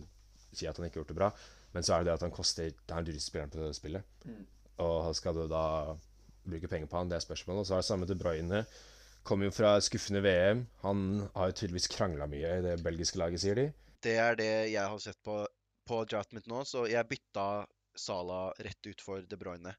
[0.54, 1.30] si at han ikke har gjort det bra.
[1.74, 4.18] Men så er det det at han koster Det er den dyreste spilleren på spillet.
[4.26, 4.42] Mm.
[4.86, 5.68] Og skal du da
[6.44, 7.62] bruke penger på han, det er spørsmålet.
[7.62, 8.64] Og så er det samme til Bruyne.
[9.24, 10.66] Kommer jo fra skuffende VM.
[10.82, 13.70] Han har jo tydeligvis krangla mye i det belgiske laget, sier de.
[14.04, 15.38] Det er det jeg har sett på,
[15.88, 17.46] på draften mitt nå, så jeg bytta
[17.96, 19.76] Sala rett ut for De Bruyne.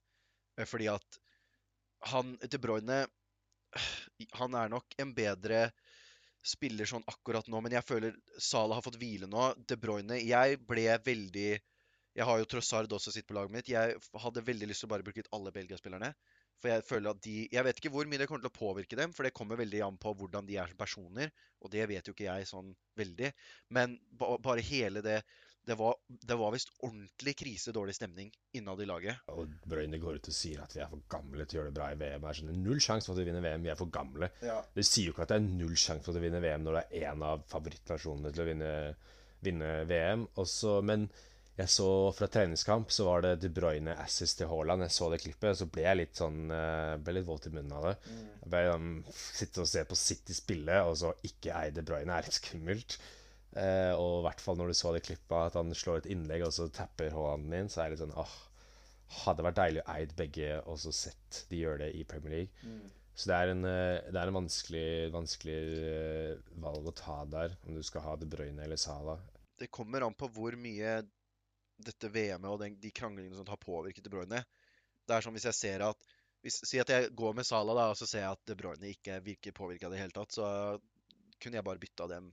[0.59, 1.21] Eh, fordi at
[2.13, 3.05] han De Bruyne
[4.39, 5.69] Han er nok en bedre
[6.45, 9.49] spiller sånn akkurat nå, men jeg føler Sala har fått hvile nå.
[9.67, 11.51] De Bruyne Jeg ble veldig
[12.15, 13.71] Jeg har jo Trossard også sitt på laget mitt.
[13.73, 16.13] Jeg hadde veldig lyst til å bare bruke ut alle Belgia-spillerne.
[16.63, 18.99] For jeg føler at de Jeg vet ikke hvor mye det kommer til å påvirke
[19.01, 21.33] dem, for det kommer veldig an på hvordan de er som personer.
[21.65, 23.33] Og det vet jo ikke jeg sånn veldig.
[23.75, 25.19] Men bare hele det
[25.65, 29.23] Det var, det var visst ordentlig krise, dårlig stemning innad i laget.
[29.33, 31.79] Og Brøyne går ut og sier at vi er for gamle til å gjøre det
[31.79, 32.27] bra i VM.
[32.29, 34.29] Er sånn, null sjanse for at vi vinner VM, vi er for gamle.
[34.45, 34.59] Ja.
[34.77, 36.81] Det sier jo ikke at det er null sjanse for at vi vinner VM når
[36.81, 38.73] det er en av favorittnasjonene til å vinne,
[39.47, 40.27] vinne VM.
[40.45, 41.09] Også, men
[41.55, 44.83] jeg så fra treningskamp så var det De Bruyne assist til Haaland.
[44.89, 47.77] Jeg så det klippet, så ble jeg litt sånn eh, Ble litt våt i munnen
[47.79, 47.97] av det.
[48.11, 48.25] Mm.
[48.41, 52.17] Jeg ble um, Sitte og se på City spille, og så ikke eie De Bruyne,
[52.17, 52.99] er litt skummelt.
[53.55, 56.43] Eh, og i hvert fall når du så det klippet, at han slår et innlegg,
[56.47, 58.35] og så tapper Haaland inn, så er det sånn åh,
[59.15, 62.65] Hadde vært deilig å eid begge, og så sett de gjøre det i Premier League.
[62.65, 62.87] Mm.
[63.15, 67.55] Så det er en, eh, det er en vanskelig, vanskelig eh, valg å ta der,
[67.69, 69.21] om du skal ha De Bruyne eller Salah.
[69.61, 70.97] Det kommer an på hvor mye
[71.85, 74.41] dette VM-et og den, de kranglingene som har påvirket De Bruyne.
[75.05, 76.11] Det er som hvis jeg ser at
[76.45, 78.91] hvis, Si at jeg går med Salah, da, og så ser jeg at De Bruyne
[78.91, 80.49] ikke virker påvirka i det hele tatt, så
[81.39, 82.33] kunne jeg bare bytta dem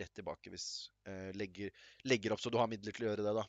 [0.00, 0.68] rett tilbake hvis
[1.08, 1.72] eh, legger,
[2.08, 3.44] legger, opp så du har midler til å gjøre det, da.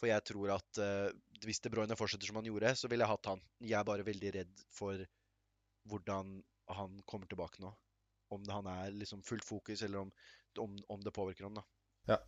[0.00, 1.08] For jeg tror at eh,
[1.44, 3.42] hvis De Bruyne fortsetter som han gjorde, så ville jeg hatt han.
[3.60, 5.04] Jeg er bare veldig redd for
[5.90, 6.38] hvordan
[6.76, 7.72] han kommer tilbake nå.
[8.30, 10.12] Om det, han er liksom fullt fokus, eller om,
[10.62, 11.64] om, om det påvirker han, da.
[12.14, 12.20] Ja.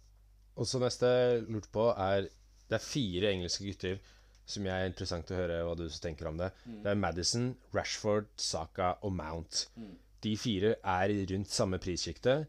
[0.59, 2.27] Og så neste jeg lurte på, er
[2.69, 4.01] Det er fire engelske gutter
[4.49, 6.51] som jeg er interessant å høre hva du tenker om det.
[6.65, 6.79] Mm.
[6.85, 7.47] Det er Madison,
[7.77, 9.67] Rashford, Saka og Mount.
[9.77, 9.95] Mm.
[10.25, 12.43] De fire er rundt samme prissjikte.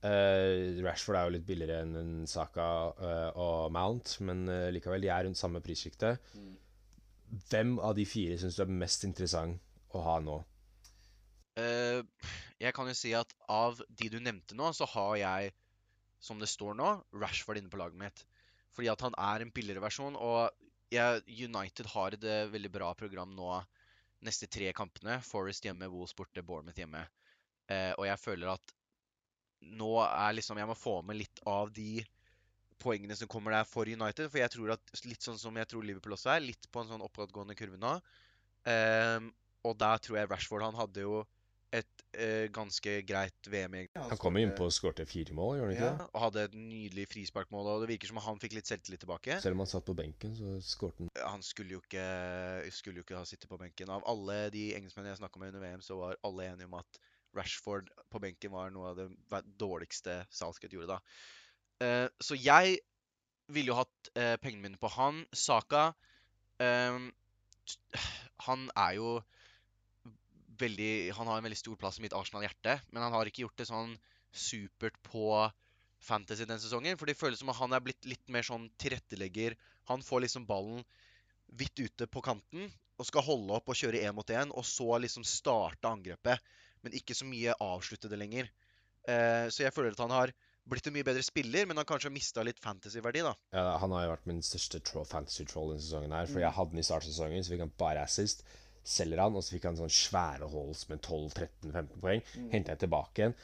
[0.00, 5.10] Uh, Rashford er jo litt billigere enn Saka uh, og Mount, men uh, likevel, de
[5.12, 6.14] er rundt samme prissjikte.
[6.32, 6.54] Mm.
[7.50, 9.60] Hvem av de fire syns du er mest interessant
[9.92, 10.40] å ha nå?
[11.60, 15.50] jeg kan jo si at av de du nevnte nå, så har jeg
[16.24, 16.86] som det står nå,
[17.20, 18.22] Rashford inne på laget mitt.
[18.72, 20.16] Fordi at han er en billigere versjon.
[20.16, 20.48] Og
[20.94, 23.50] jeg, United har et veldig bra program nå
[24.24, 25.18] neste tre kampene.
[25.26, 27.02] Forest hjemme, Wolves borte, Bournemouth hjemme.
[27.98, 28.74] Og jeg føler at
[29.60, 32.00] nå er liksom Jeg må få med litt av de
[32.80, 34.30] poengene som kommer der for United.
[34.30, 36.94] For jeg tror at litt sånn som jeg tror Liverpool også er, litt på en
[36.94, 37.98] sånn oppadgående kurve nå.
[38.64, 39.28] Um,
[39.64, 41.22] og der tror jeg Rashford Han hadde jo
[41.70, 43.76] et uh, ganske greit VM.
[43.94, 46.44] Han, han kom inn på og skårte fire mål, gjorde han ikke ja, Og hadde
[46.48, 47.68] et nydelig frisparkmål.
[47.70, 49.38] Og det virker som han fikk litt selvtillit tilbake.
[49.44, 51.12] Selv om han satt på benken, så skårte han.
[51.36, 52.08] Han skulle jo ikke,
[52.74, 53.92] skulle jo ikke ha sittet på benken.
[53.92, 57.00] Av alle de engelskmennene jeg snakka med under VM, så var alle enige om at
[57.36, 61.00] Rashford på benken var noe av det dårligste Southgate gjorde da.
[61.80, 62.80] Uh, så jeg
[63.50, 65.24] ville jo hatt uh, pengene mine på han.
[65.34, 65.90] Saka
[66.62, 66.98] eh,
[68.46, 69.14] Han er jo
[70.60, 73.60] veldig, han har en veldig stor plass i mitt Arsenal-hjerte, men han har ikke gjort
[73.60, 73.94] det sånn
[74.30, 75.24] supert på
[76.04, 76.98] Fantasy den sesongen.
[77.00, 79.56] For det føles som at han er blitt litt mer sånn tilrettelegger.
[79.90, 80.84] Han får liksom ballen
[81.60, 82.68] vidt ute på kanten
[83.00, 86.42] og skal holde opp og kjøre én mot én, og så liksom starte angrepet.
[86.84, 88.48] Men ikke så mye avsluttede lenger.
[89.08, 90.32] Eh, så jeg føler at han har
[90.70, 93.34] blitt en mye bedre spiller, men han kanskje har mista litt fantasy-verdi, da.
[93.56, 96.44] Ja, han har jo vært min største fantasy-troll denne sesongen her, for mm.
[96.44, 98.44] jeg hadde den i startsesongen, så fikk han bare assist
[98.86, 102.22] selger han, og så fikk han sånne svære holds med 12-13-15 poeng.
[102.34, 102.48] Mm.
[102.54, 103.36] Henter jeg tilbake igjen,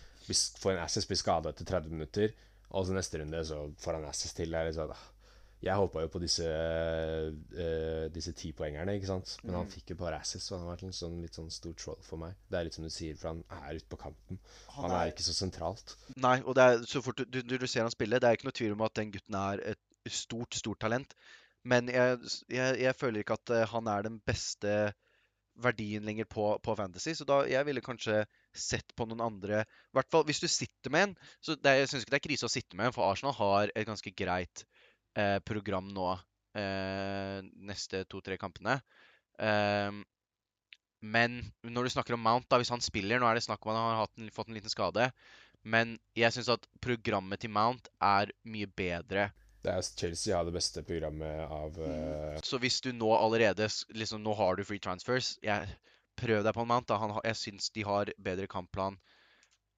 [0.63, 2.33] får en assist, blir skada etter 30 minutter.
[2.75, 4.57] Og så neste runde så får han assist til.
[4.57, 5.05] Er sånn, ah.
[5.65, 9.37] Jeg håpa jo på disse uh, Disse tipoengerne, ikke sant.
[9.43, 11.73] Men han fikk jo bare assis, så han har vært en sånn, litt sånn stor
[11.81, 12.37] troll for meg.
[12.51, 14.41] Det er litt som du sier, for han er ute på kanten.
[14.77, 15.97] Han, er ikke så sentralt.
[16.21, 18.51] Nei, og det er så fort du, du, du ser han spille, det er ikke
[18.51, 21.17] noe tvil om at den gutten er et stort, stort talent.
[21.67, 22.21] Men jeg,
[22.53, 24.77] jeg, jeg føler ikke at eh, han er den beste
[25.63, 27.15] verdien lenger på, på Fantasy.
[27.17, 28.23] Så da jeg ville kanskje
[28.57, 31.15] sett på noen andre I hvert fall hvis du sitter med en.
[31.41, 33.73] så det Jeg syns ikke det er krise å sitte med en, for Arsenal har
[33.73, 34.67] et ganske greit
[35.49, 36.11] program nå
[36.57, 38.79] eh, neste to-tre kampene.
[39.39, 40.03] Eh,
[41.07, 43.75] men når du snakker om Mount, da, hvis han spiller Nå er det snakk om
[43.77, 45.11] han har en, fått en liten skade.
[45.67, 49.31] Men jeg syns at programmet til Mount er mye bedre.
[49.67, 52.39] Det er Chelsea har det beste programmet av uh...
[52.47, 53.67] Så hvis du nå allerede
[53.99, 55.35] liksom, Nå har du free transfers.
[55.43, 55.67] Jeg,
[56.17, 56.89] prøv deg på en Mount.
[56.89, 57.01] da.
[57.03, 58.99] Han, jeg syns de har bedre kampplan,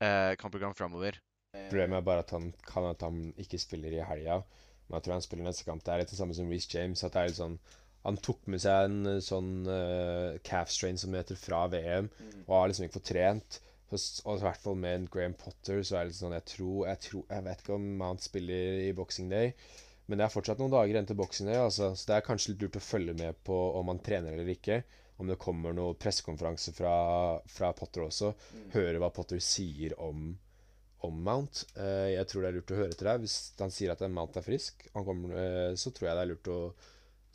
[0.04, 1.18] uh, kampprogram framover.
[1.56, 4.42] Problemet er bare at han kan at han ikke spiller i helga.
[4.88, 5.84] Men jeg tror han spiller neste kamp.
[5.84, 7.04] Det er litt det samme som Reece James.
[7.04, 7.58] At det er litt sånn
[8.06, 12.06] Han tok med seg en eh, sånn uh, calf strain, som det heter, fra VM,
[12.08, 12.44] mm.
[12.46, 13.58] og har liksom ikke fått trent.
[13.90, 16.88] Og i hvert fall med en Graham Potter så er det litt sånn Jeg tror
[16.90, 19.52] Jeg, tror, jeg vet ikke om han spiller i Boxing Day.
[20.08, 22.54] Men det er fortsatt noen dager igjen til Boxing Day, altså, så det er kanskje
[22.54, 24.80] litt lurt å følge med på om han trener eller ikke.
[25.20, 26.94] Om det kommer noen pressekonferanse fra,
[27.50, 28.30] fra, Potter også.
[28.54, 28.68] Mm.
[28.76, 30.30] Høre hva Potter sier om,
[31.06, 31.64] om Mount.
[31.76, 33.24] Uh, jeg tror det er lurt å høre etter deg.
[33.26, 36.32] Hvis han sier at en Mount er frisk, kommer, uh, så tror jeg det er
[36.32, 36.60] lurt å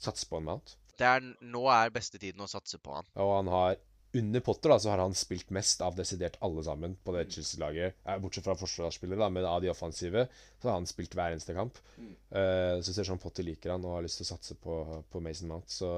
[0.04, 0.76] satse på en Mount.
[1.02, 3.08] Er, nå er beste tiden å satse på han.
[3.20, 3.80] Og han har
[4.14, 7.26] under Potter da, så har han spilt mest av desidert alle sammen på det.
[7.34, 7.98] Chelsea-laget.
[8.06, 10.28] Eh, bortsett fra forsvarsspillere, da, men av de offensive
[10.62, 11.80] så har han spilt hver eneste kamp.
[11.98, 12.12] Mm.
[12.30, 14.78] Uh, så ser sånn Potter liker han og har lyst til å satse på,
[15.10, 15.74] på Mason Mount.
[15.74, 15.90] Så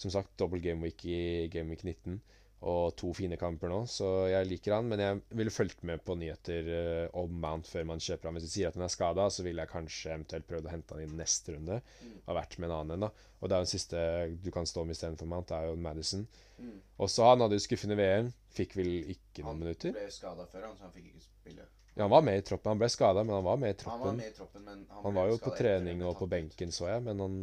[0.00, 1.20] som sagt, dobbel gameweek i
[1.52, 2.22] gameweek 19
[2.62, 4.86] og to fine kamper nå, så jeg liker han.
[4.90, 8.38] Men jeg ville fulgt med på nyheter uh, om Mount før man kjøper han.
[8.38, 10.96] Hvis de sier at han er skada, så ville jeg kanskje eventuelt prøvd å hente
[10.96, 11.80] han i neste runde.
[11.82, 12.14] Mm.
[12.22, 13.28] Og vært med en annen en, da.
[13.40, 14.06] Og det er jo den siste
[14.44, 16.24] du kan stå med istedenfor Mount, det er jo Madison.
[16.62, 16.78] Mm.
[17.02, 18.32] Også han hadde jo skuffende VM.
[18.54, 19.90] Fikk vel ikke noen minutter.
[19.90, 21.68] Han ble skada før, han, så han fikk ikke spille.
[21.92, 22.72] Ja, han var med i troppen.
[22.72, 23.98] Han ble skada, men han var med i troppen.
[23.98, 26.72] Han var med i troppen, men han, han var jo på trening og på benken,
[26.72, 27.38] så jeg, men han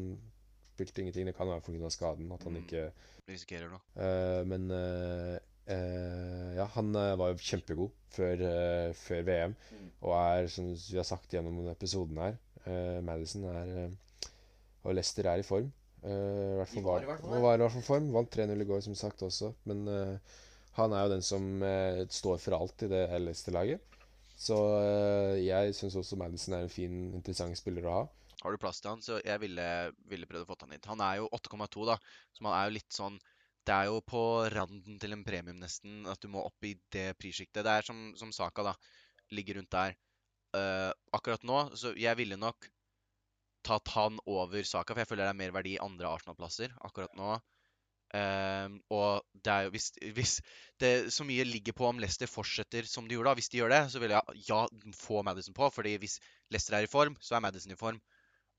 [0.79, 1.27] spilte ingenting.
[1.29, 1.91] Det kan være pga.
[1.93, 2.65] skaden at han mm.
[2.65, 2.89] ikke
[3.29, 3.83] Risikerer noe.
[3.93, 5.37] Uh, men uh,
[5.69, 8.41] Uh, ja, han uh, var jo kjempegod før,
[8.97, 9.89] før VM, mm.
[10.01, 12.39] og er, som vi har sagt gjennom episoden her
[13.05, 13.69] Madison er
[14.81, 15.69] Og Leicester er i form.
[16.01, 16.15] I
[16.57, 18.09] hvert fall var, var, var, i hvert fall form.
[18.13, 19.51] Vant 3-0 i går, som sagt, også.
[19.69, 19.85] Men
[20.77, 21.47] han er jo den som
[22.09, 23.97] står for alt i det Leicester-laget.
[24.37, 24.57] Så
[25.39, 28.03] jeg syns også Madison er en fin, interessant spiller å ha.
[28.39, 29.67] Har du plass til han, så jeg ville,
[30.08, 30.88] ville prøvd å få han hit.
[30.91, 31.97] Han er jo 8,2, da,
[32.32, 33.19] så han er jo litt sånn
[33.67, 37.12] det er jo på randen til en premium, nesten, at du må opp i det
[37.19, 37.62] prissjiktet.
[37.65, 38.73] Det er som, som Saka, da.
[39.36, 39.93] Ligger rundt der.
[40.58, 42.65] Uh, akkurat nå, så jeg ville nok
[43.67, 47.13] tatt han over Saka, for jeg føler det er mer verdi i andre Arsenal-plasser akkurat
[47.19, 47.36] nå.
[48.10, 50.32] Uh, og det er jo hvis, hvis,
[50.82, 53.75] det så mye ligger på om Leicester fortsetter som de gjorde da, hvis de gjør
[53.75, 54.63] det, så vil jeg ja,
[54.97, 55.69] få Madison på.
[55.75, 56.17] fordi hvis
[56.49, 58.02] Leicester er i form, så er Madison i form.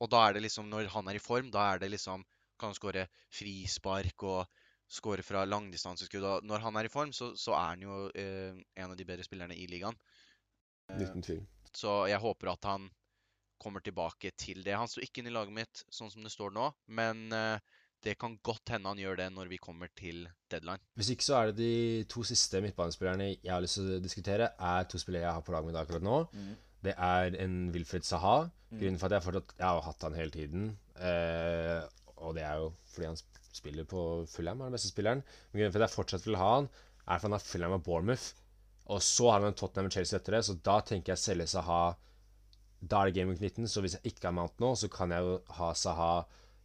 [0.00, 2.24] Og da er det liksom, når han er i form, da er det liksom
[2.60, 4.58] Kan han skåre frispark og
[4.90, 6.26] skåre fra langdistanseskudd.
[6.28, 9.06] Og når han er i form, så, så er han jo eh, en av de
[9.08, 9.96] bedre spillerne i ligaen.
[10.90, 11.40] Tvil.
[11.72, 12.90] Så jeg håper at han
[13.60, 14.76] kommer tilbake til det.
[14.76, 17.60] Han står ikke inn i laget mitt sånn som det står nå, men eh,
[18.04, 20.80] det kan godt hende han gjør det når vi kommer til deadline.
[20.98, 24.52] Hvis ikke så er det de to siste midtbanespillerne jeg har lyst til å diskutere,
[24.56, 26.22] er to spillere jeg har på laget mitt akkurat nå.
[26.32, 26.54] Mm.
[26.85, 28.49] Det er en Wilfred Saha.
[28.71, 28.79] Mm.
[28.81, 30.66] Grunnen for at jeg, fortsatt, jeg har hatt han hele tiden,
[31.03, 31.81] eh,
[32.21, 33.19] og det er jo fordi han
[33.51, 35.25] spiller på Fulham, er den beste spilleren.
[35.51, 36.69] Men grunnen for at jeg fortsatt vil ha han,
[37.07, 38.29] er fordi han har Fulham og Bournemouth.
[38.90, 41.47] Og så har han en Tottenham og Chelsea etter det, så da tenker jeg selge
[41.53, 41.83] Saha
[42.81, 45.12] Da er det Game Week 19, så hvis jeg ikke har Mount nå, så kan
[45.12, 46.12] jeg jo ha Saha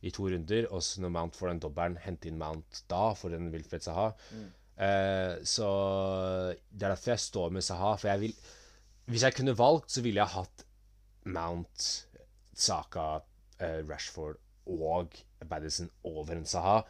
[0.06, 3.36] i to runder, og så når Mount får den dobbelen, hente inn Mount da for
[3.36, 4.12] en Wilfred Saha.
[4.32, 4.46] Mm.
[4.86, 5.68] Eh, så
[6.70, 8.38] det er derfor jeg står med Saha, for jeg vil
[9.06, 10.66] Hvis jeg kunne valgt, så ville jeg hatt
[11.26, 12.08] Mount,
[12.54, 13.20] Saka,
[13.60, 15.14] eh, Rashford og
[15.50, 16.82] Badison over en Saha.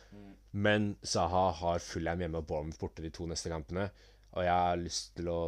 [0.52, 3.90] Men Saha har Fulham hjemme og Bournemouth borte de to neste kampene.
[4.36, 5.40] Og jeg har lyst til å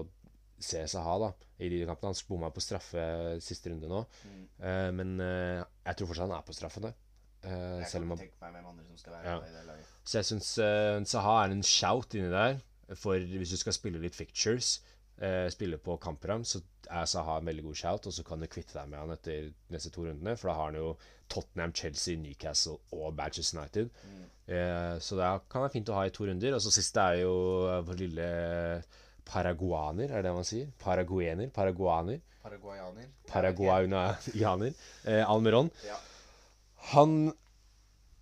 [0.59, 1.31] se Saha da
[1.63, 2.11] i de kampene.
[2.11, 3.03] Han bomma på straffe
[3.43, 4.03] siste runde nå.
[4.27, 4.45] Mm.
[4.59, 6.93] Uh, men uh, jeg tror fortsatt han er på straffene.
[7.45, 8.25] Uh, jeg selv om han
[9.23, 9.77] ja.
[10.03, 10.51] Så jeg syns
[11.13, 12.59] Saha er en shout inni der.
[12.95, 14.77] For hvis du skal spille litt fictures,
[15.49, 16.59] spille på kampprogram, så
[16.93, 18.07] er Saha en veldig god shout.
[18.09, 20.69] Og så kan du kvitte deg med han etter neste to rundene, for da har
[20.69, 20.91] han jo
[21.31, 23.89] Tottenham, Chelsea, Newcastle og Manchester United.
[24.05, 24.23] Mm.
[24.47, 26.55] Eh, så det kan være fint å ha i to runder.
[26.55, 27.35] Og så siste er jo
[27.87, 28.29] vår lille
[29.27, 30.69] paraguaner, er det man sier?
[30.79, 31.49] Paraguener?
[31.53, 32.21] Paraguaner?
[32.43, 33.09] Paraguayaner.
[33.27, 34.73] Paraguayaner.
[35.07, 35.69] Eh, Almeron.
[35.85, 35.97] Ja.
[36.93, 37.33] Han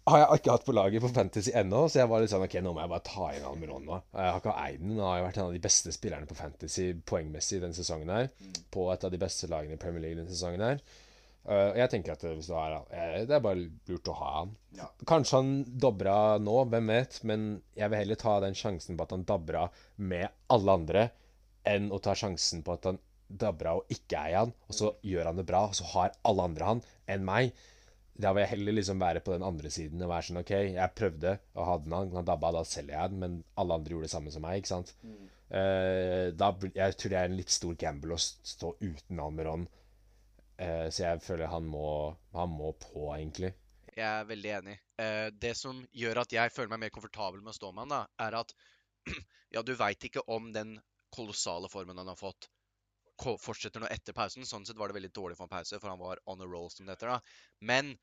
[0.06, 2.60] har jeg ikke hatt på laget på Fantasy ennå, så jeg var litt sånn OK,
[2.62, 3.96] nå må jeg bare ta inn Almiron nå.
[4.14, 6.38] Jeg har ikke eid den, han har jo vært en av de beste spillerne på
[6.38, 8.30] Fantasy poengmessig denne sesongen her.
[8.74, 10.84] På et av de beste lagene i Premier League denne sesongen her.
[11.46, 14.54] Uh, jeg tenker at hvis du har eh, Det er bare lurt å ha han.
[14.78, 14.88] Ja.
[15.10, 19.14] Kanskje han dobra nå, hvem vet, men jeg vil heller ta den sjansen på at
[19.14, 21.10] han dabra med alle andre,
[21.66, 25.32] enn å ta sjansen på at han dabra og ikke eier han, og så gjør
[25.32, 27.54] han det bra, og så har alle andre han, enn meg.
[28.16, 30.96] Da vil jeg heller liksom være på den andre siden og være sånn OK, jeg
[30.96, 34.14] prøvde å ha den, han dabba, da selger jeg den, men alle andre gjorde det
[34.14, 34.94] samme som meg, ikke sant.
[35.50, 39.68] Eh, da, bl- jeg tror det er en litt stor gamble å stå uten Almeron,
[40.62, 41.86] uh, så jeg føler han må,
[42.34, 43.52] han må på, egentlig.
[43.92, 44.80] Jeg er veldig enig.
[44.96, 47.96] Uh, det som gjør at jeg føler meg mer komfortabel med å stå med han,
[47.98, 48.56] da, er at
[49.56, 50.78] ja, du veit ikke om den
[51.16, 52.50] kolossale formen han har fått,
[53.22, 54.46] fortsetter nå etter pausen.
[54.48, 56.70] Sånn sett var det veldig dårlig for en pause, for han var on a roll,
[56.72, 57.16] som det heter.
[57.16, 57.20] da.
[57.72, 57.94] Men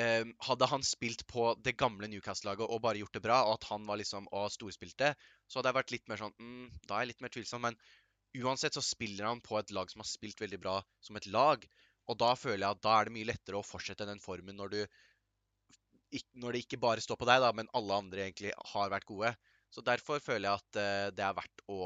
[0.00, 3.68] eh, hadde han spilt på det gamle Newcastle-laget og bare gjort det bra, og at
[3.72, 5.12] han var liksom og storspilte,
[5.46, 7.64] så hadde jeg vært litt mer sånn mm, Da er jeg litt mer tvilsom.
[7.66, 7.78] Men
[8.42, 11.64] uansett så spiller han på et lag som har spilt veldig bra som et lag.
[12.10, 14.76] Og da føler jeg at da er det mye lettere å fortsette den formen når
[14.76, 14.82] du
[16.36, 19.30] når det ikke bare står på deg, da, men alle andre egentlig har vært gode.
[19.72, 21.78] Så derfor føler jeg at eh, det er verdt å,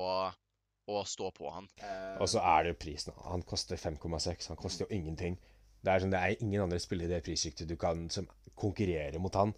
[0.89, 1.69] å stå på han.
[1.83, 3.15] Eh, Og så er det jo prisen.
[3.27, 4.49] Han koster 5,6.
[4.53, 5.39] Han koster jo ingenting.
[5.83, 8.27] Det er sånn, det er ingen andre spillere i det prissjiktet du kan som
[8.59, 9.55] konkurrerer mot han.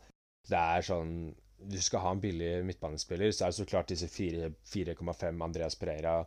[0.48, 4.06] Det er sånn Du skal ha en billig midtbanespiller, så er det så klart disse
[4.06, 6.20] 4,5 Andreas Pereira.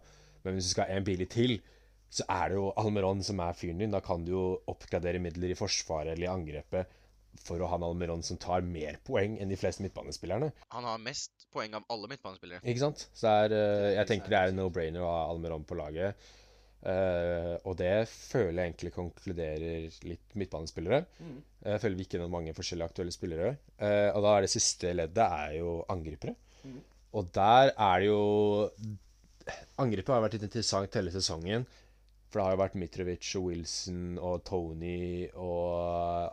[0.43, 1.53] Men hvis du skal ha en billig til,
[2.11, 3.93] så er det jo Almeron som er fyren din.
[3.95, 6.91] Da kan du jo oppgradere midler i forsvaret eller i angrepet
[7.41, 10.51] for å ha en Almeron som tar mer poeng enn de fleste midtbanespillerne.
[10.75, 12.61] Han har mest poeng av alle midtbanespillere.
[12.65, 13.07] Ikke sant?
[13.13, 16.29] Så det er, eh, jeg tenker det er no-brainer å ha Almeron på laget.
[16.81, 21.03] Uh, og det føler jeg egentlig konkluderer litt midtbanespillere.
[21.21, 21.35] Mm.
[21.67, 23.51] Jeg føler vi ikke noen mange forskjellige aktuelle spillere.
[23.77, 26.33] Uh, og da er det siste leddet er jo angripere.
[26.65, 26.79] Mm.
[27.19, 28.25] Og der er det jo
[29.81, 31.65] Angrepet har vært litt interessant hele sesongen.
[32.31, 35.80] For det har jo vært Mitrovic og Wilson og Tony og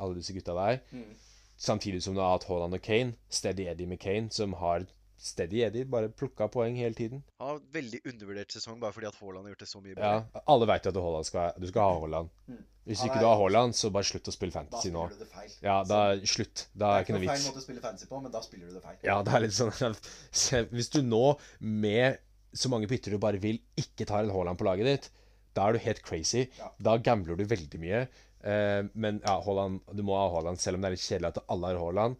[0.08, 0.80] alle disse gutta der.
[0.92, 1.10] Mm.
[1.58, 3.16] Samtidig som du har hatt Haaland og Kane.
[3.30, 4.86] Steady Eddie med Kane, som har
[5.18, 7.24] Steady Eddie bare plukka poeng hele tiden.
[7.42, 10.12] Han har veldig undervurdert sesong bare fordi at Haaland har gjort det så mye Ja,
[10.20, 10.42] bedre.
[10.54, 12.30] Alle veit at Haaland skal, du skal ha Haaland.
[12.46, 12.60] Mm.
[12.88, 15.02] Hvis ikke du har Haaland, så bare slutt å spille fantasy nå.
[15.02, 15.56] Da spiller du det feil.
[15.66, 16.62] Ja, da slutt.
[16.70, 18.32] det Da er er ikke ikke noe noe feil måte å spille fantasy på, men
[18.32, 18.96] da spiller du det feil.
[19.10, 21.24] Ja, det er litt sånn Hvis du nå,
[21.60, 22.22] med
[22.56, 25.10] så mange bytter du bare vil, ikke tar en Haaland på laget ditt,
[25.58, 26.46] da er du helt crazy.
[26.60, 26.70] Ja.
[26.78, 28.06] Da gambler du veldig mye.
[28.46, 31.40] Eh, men ja, Haaland, du må ha Haaland, selv om det er litt kjedelig at
[31.50, 32.18] alle har Haaland.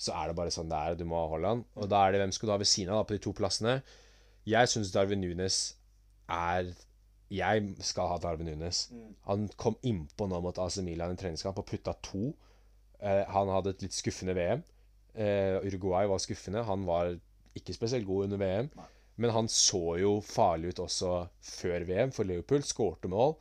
[0.00, 0.98] Så er det bare sånn det er.
[0.98, 1.66] Du må ha Haaland.
[1.76, 3.34] Og da er det hvem skal du ha ved siden av da, på de to
[3.36, 3.80] plassene.
[4.48, 5.58] Jeg syns Darwin Nunes
[6.32, 6.70] er
[7.30, 8.86] Jeg skal ha Darwin Nunes.
[8.90, 9.10] Mm.
[9.28, 12.30] Han kom innpå nå mot AC Milan i en treningskamp og putta to.
[12.98, 14.64] Eh, han hadde et litt skuffende VM.
[15.14, 16.64] Eh, Uruguay var skuffende.
[16.66, 17.12] Han var
[17.58, 18.72] ikke spesielt god under VM.
[19.20, 21.12] Men han så jo farlig ut også
[21.44, 22.64] før VM for Liverpool.
[22.64, 23.36] Skårte mål.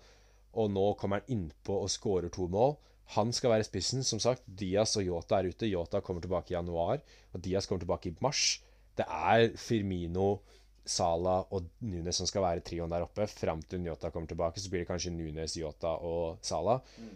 [0.60, 2.76] Og nå kommer han innpå og skårer to mål.
[3.16, 4.04] Han skal være spissen.
[4.06, 5.70] Som sagt, Diaz og Yota er ute.
[5.70, 7.02] Yota kommer tilbake i januar,
[7.34, 8.60] og Diaz kommer tilbake i mars.
[9.00, 10.42] Det er Firmino,
[10.90, 13.28] Salah og Nunes som skal være trioen der oppe.
[13.30, 16.82] Fram til Yota kommer tilbake, så blir det kanskje Nunes, Yota og Salah.
[16.98, 17.14] Mm.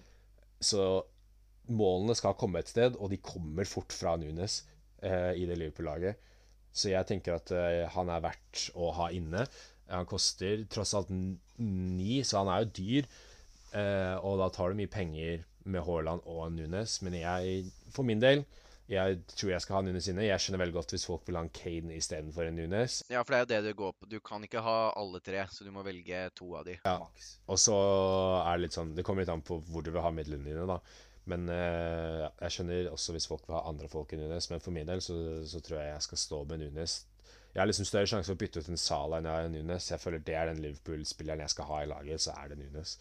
[0.64, 0.86] Så
[1.74, 4.62] målene skal komme et sted, og de kommer fort fra Nunes
[5.02, 6.32] eh, i det Liverpool-laget.
[6.74, 9.46] Så jeg tenker at eh, han er verdt å ha inne.
[9.92, 13.10] Han koster tross alt ni, så han er jo dyr.
[13.74, 17.00] Eh, og da tar du mye penger med Haaland og Nunes.
[17.06, 18.44] Men jeg, for min del,
[18.92, 20.26] jeg tror jeg skal ha Nunes inne.
[20.28, 23.00] Jeg skjønner veldig godt hvis folk vil ha en Kane istedenfor en Nunes.
[23.12, 24.10] Ja, for det er jo det det går på.
[24.12, 26.78] Du kan ikke ha alle tre, så du må velge to av de.
[26.84, 27.00] Ja.
[27.48, 27.78] Og så
[28.44, 30.68] er det litt sånn Det kommer litt an på hvor du vil ha midlene dine,
[30.70, 30.80] da.
[31.32, 34.50] Men eh, jeg skjønner også hvis folk vil ha andre folk enn Nunes.
[34.52, 35.16] Men for min del så,
[35.48, 37.00] så tror jeg jeg skal stå med Nunes.
[37.54, 39.56] Jeg har liksom større sjanse for å bytte ut en Salah enn jeg har en
[39.56, 39.88] Nunes.
[39.94, 42.98] Jeg føler det er den Liverpool-spilleren jeg skal ha i laget, så er det Nunes.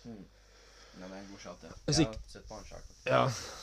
[1.00, 1.72] Ja, det er en god shot, ja.
[1.88, 2.94] Jeg har sett på han shot.
[3.08, 3.22] Ja,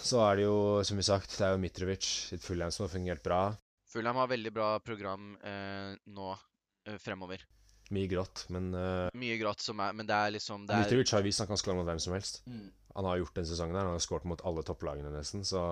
[0.10, 2.94] så er det jo, som vi sagt, det er jo Mitrovic i Fulham som har
[2.94, 3.42] fungert bra.
[3.90, 7.46] Fulham har veldig bra program eh, nå eh, fremover.
[7.90, 11.14] Mye grått, men eh, Mye grått som er Men det er liksom det er, Mitrovic
[11.16, 12.44] har vist han kan skåre mot hvem som helst.
[12.46, 12.68] Mm.
[12.98, 13.88] Han har gjort den sesongen her.
[13.88, 15.64] Han har skåret mot alle topplagene nesten, så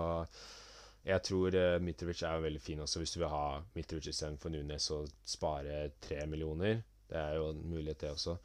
[1.08, 4.90] jeg tror uh, Mitrovic er veldig fin også, hvis du vil ha Mitrovic istedenfor Nunes
[4.96, 6.82] og spare tre millioner.
[7.08, 8.36] Det er jo en mulighet, det også.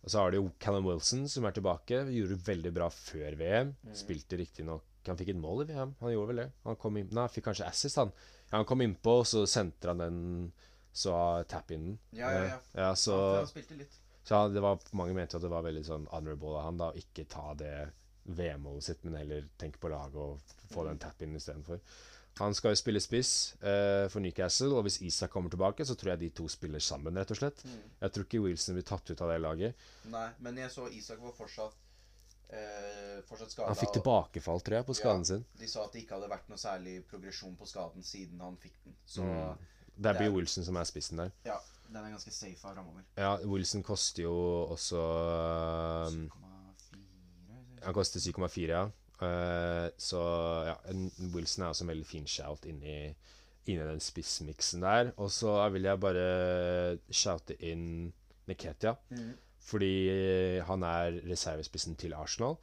[0.00, 2.04] Og så har du jo Callum Wilson, som er tilbake.
[2.08, 3.74] Gjorde det veldig bra før VM.
[3.96, 6.50] Spilte riktignok Han fikk et mål i VM, han gjorde vel det?
[6.66, 8.10] Han kom inn, nei, fikk kanskje assist, han.
[8.50, 10.18] Ja, han kom innpå, så sentra han den
[10.92, 11.14] så
[11.48, 11.96] tap-in-en.
[12.10, 12.58] Ja, ja, ja.
[12.74, 13.96] Ja så, Han, spilte litt.
[14.28, 17.00] så det var, mange mente at det var veldig sånn honorable av han da, å
[17.00, 17.72] ikke ta det
[18.28, 21.80] VM-målet sitt, men heller tenke på laget og få den tap-in istedenfor.
[22.40, 23.30] Han skal jo spille spiss
[23.60, 27.16] uh, for Newcastle, og hvis Isak kommer tilbake, så tror jeg de to spiller sammen,
[27.20, 27.62] rett og slett.
[27.68, 27.78] Mm.
[28.00, 29.86] Jeg tror ikke Wilson blir tatt ut av det laget.
[30.12, 31.78] Nei, men jeg så Isak var fortsatt
[32.50, 33.68] Uh, Fortsatt skada.
[33.70, 35.44] Han fikk tilbakefall, tror jeg, på skaden sin.
[35.60, 38.74] De sa at det ikke hadde vært noe særlig progresjon på skaden siden han fikk
[38.88, 38.96] den.
[39.06, 39.60] Så Mm.
[40.00, 41.30] Det blir Wilson som er spissen der.
[41.46, 43.04] ja, den er ganske safe av framover.
[43.20, 44.34] Ja, Wilson koster jo
[44.74, 44.98] også
[46.10, 48.82] um, 7,4 Han koster 7,4, ja.
[49.20, 50.20] Eh, så
[50.70, 50.76] ja,
[51.34, 53.14] Wilson er også en veldig fin shout inni,
[53.66, 55.12] inni den spissmiksen der.
[55.20, 56.26] Og så vil jeg bare
[57.12, 58.12] shoute inn
[58.48, 58.96] Niketia.
[59.12, 59.32] Mm.
[59.70, 59.92] Fordi
[60.66, 62.56] han er reservespissen til Arsenal.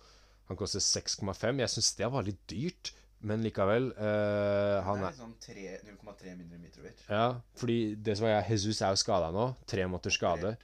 [0.50, 1.60] Han koster 6,5.
[1.62, 2.92] Jeg syns det var litt dyrt,
[3.22, 3.92] men likevel.
[3.98, 7.06] eh, han er sånn liksom tre- 0,3 mindre Mitrovic.
[7.10, 9.56] Ja, fordi det som er Jesus er jo skada nå.
[9.68, 10.56] Tre måter skade.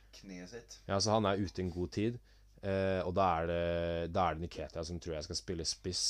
[0.87, 2.19] Ja, så han er ute en god tid.
[2.63, 6.03] Eh, og da er, det, da er det Niketia som tror jeg skal spille spiss.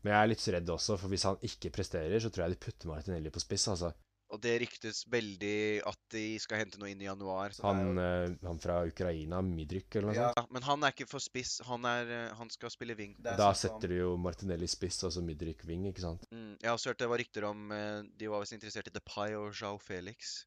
[0.00, 2.62] Men jeg er litt redd også, for hvis han ikke presterer, så tror jeg de
[2.64, 3.66] putter Martinelli på spiss.
[3.68, 3.90] altså.
[4.30, 7.50] Og det ryktes veldig at de skal hente noe inn i januar.
[7.50, 10.38] Så det er Han, jo- eh, han fra Ukraina, Midryk eller noe Ja, sånt.
[10.38, 11.56] Ja, men han er ikke for spiss.
[11.66, 13.16] Han, er, eh, han skal spille wing.
[13.20, 16.24] Da setter du jo Martinelli spiss, altså så Midryk wing, ikke sant.
[16.30, 17.68] Mm, jeg har også hørt det var rykter om
[18.16, 20.44] De var visst interessert i Depay og Jao Felix.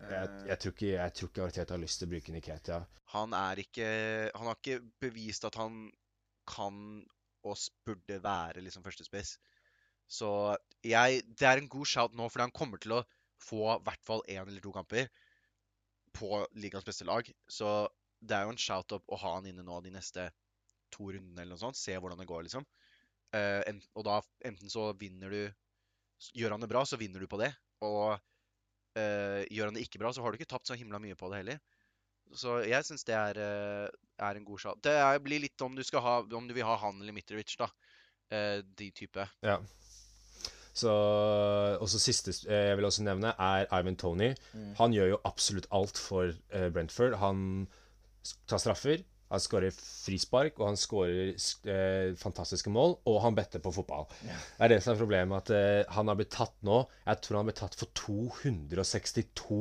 [0.00, 2.80] Jeg, eh, jeg, tror ikke, jeg tror ikke Arteta har lyst til å bruke Niketia.
[3.14, 3.88] Han ikke
[4.34, 5.88] Han har ikke bevist at han
[6.50, 6.76] kan
[7.46, 9.38] og burde være liksom førstespiss.
[10.10, 13.04] Så jeg Det er en god shout nå, fordi han kommer til å
[13.40, 15.08] få i hvert fall én eller to kamper
[16.12, 17.24] på ligaens beste lag.
[17.48, 17.88] Så
[18.20, 20.26] det er jo en shout-up å ha han inne nå de neste
[20.92, 21.78] to rundene eller noe sånt.
[21.78, 22.66] Se hvordan det går, liksom.
[23.30, 25.42] Uh, en, og da enten så vinner du
[26.36, 27.48] Gjør han det bra, så vinner du på det.
[27.80, 28.18] Og
[28.98, 31.30] eh, gjør han det ikke bra, så har du ikke tapt så himla mye på
[31.30, 31.60] det heller.
[32.36, 34.80] Så jeg syns det er, eh, er en god shout.
[34.84, 37.56] Det er, blir litt om du, skal ha, om du vil ha han eller Mitrovic,
[37.58, 37.70] da.
[38.30, 39.26] Eh, de type.
[39.42, 39.58] Ja.
[40.70, 44.30] Så, og så siste jeg vil også nevne, er Ivan Tony.
[44.54, 44.74] Mm.
[44.78, 46.30] Han gjør jo absolutt alt for
[46.72, 47.18] Brentford.
[47.20, 47.66] Han
[48.48, 51.28] tar straffer, han skårer frispark, og han skårer
[51.70, 54.08] eh, fantastiske mål, og han better på fotball.
[54.26, 54.38] Ja.
[54.58, 57.36] Det er det som er problemet, at eh, han har blitt tatt nå Jeg tror
[57.38, 57.92] han har blitt tatt for
[58.74, 59.60] 262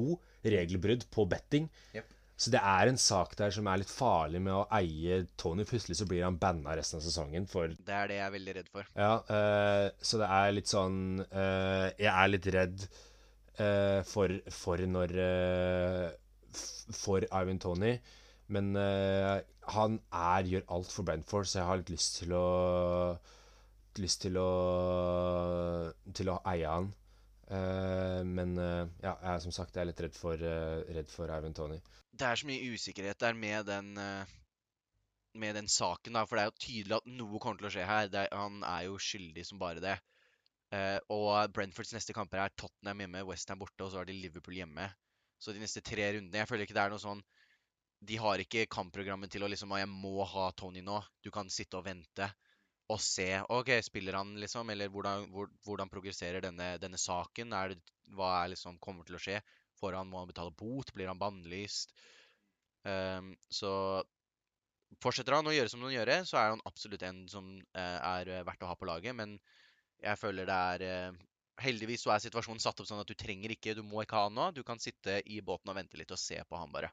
[0.50, 1.68] regelbrudd på betting.
[1.94, 2.16] Yep.
[2.40, 5.66] Så det er en sak der som er litt farlig med å eie Tony.
[5.68, 8.54] Plutselig så blir han banna resten av sesongen for Det er det jeg er veldig
[8.62, 8.88] redd for.
[8.96, 12.86] ja, eh, så det er litt sånn eh, Jeg er litt redd
[13.60, 16.08] eh, for, for når eh,
[16.96, 17.98] For Ivan Tony.
[18.56, 19.36] Men eh,
[19.74, 22.48] han er, gjør alt for Brentford, så jeg har litt lyst til å
[24.00, 24.50] Lyst til å
[26.16, 26.92] Til å eie han.
[27.50, 31.32] Uh, men uh, ja, jeg som sagt jeg er litt redd for, uh, redd for
[31.34, 31.80] Ivan Tony.
[32.14, 33.96] Det er så mye usikkerhet der med den
[35.40, 36.26] med den saken, da.
[36.28, 38.10] For det er jo tydelig at noe kommer til å skje her.
[38.12, 39.96] Er, han er jo skyldig som bare det.
[41.16, 44.90] Og Brentfords neste kamper er Tottenham hjemme, Westham borte, og så har de Liverpool hjemme.
[45.40, 47.24] Så de neste tre rundene Jeg føler ikke det er noe sånn
[48.00, 51.02] De har ikke kampprogrammet til å liksom Jeg må ha Tony nå.
[51.24, 52.30] Du kan sitte og vente
[52.90, 53.28] og se.
[53.54, 54.70] OK, spiller han, liksom?
[54.74, 57.54] Eller hvordan, hvor, hvordan progresserer denne, denne saken?
[57.54, 59.42] Er det, hva er liksom kommer til å skje?
[59.80, 60.94] Får han, må han betale bot?
[60.96, 61.94] Blir han bannlyst?
[62.88, 63.72] Um, så
[65.04, 68.32] fortsetter han å gjøre som han gjør, så er han absolutt en som uh, er
[68.32, 69.14] eh, verdt å ha på laget.
[69.16, 69.38] Men
[70.02, 71.26] jeg føler det er uh,
[71.60, 74.30] Heldigvis så er situasjonen satt opp sånn at du trenger ikke, du må ikke ha
[74.30, 74.46] han nå.
[74.56, 76.88] Du kan sitte i båten og vente litt og se på han, bare.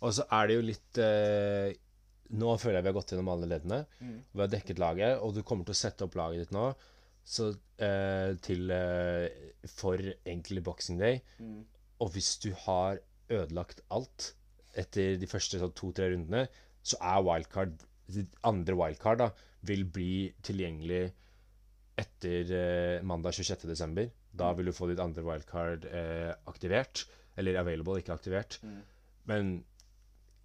[0.00, 1.74] Og så er det jo litt eh,
[2.40, 3.80] Nå føler jeg vi har gått gjennom alle leddene.
[3.98, 4.18] Mm.
[4.30, 6.68] Vi har dekket laget, og du kommer til å sette opp laget ditt nå
[7.26, 7.50] så,
[7.82, 9.26] eh, til eh,
[9.68, 11.20] for egentlig Boxing Day.
[11.38, 11.64] Mm.
[12.00, 14.32] Og hvis du har ødelagt alt
[14.78, 16.46] etter de første sånn, to-tre rundene,
[16.82, 19.26] så er wildcard Ditt andre wildcard da,
[19.68, 21.04] vil bli tilgjengelig
[22.00, 24.08] etter eh, mandag 26.12.
[24.34, 27.04] Da vil du få ditt andre wildcard eh, aktivert.
[27.38, 28.58] Eller available, ikke aktivert.
[28.66, 28.80] Mm.
[29.30, 29.52] Men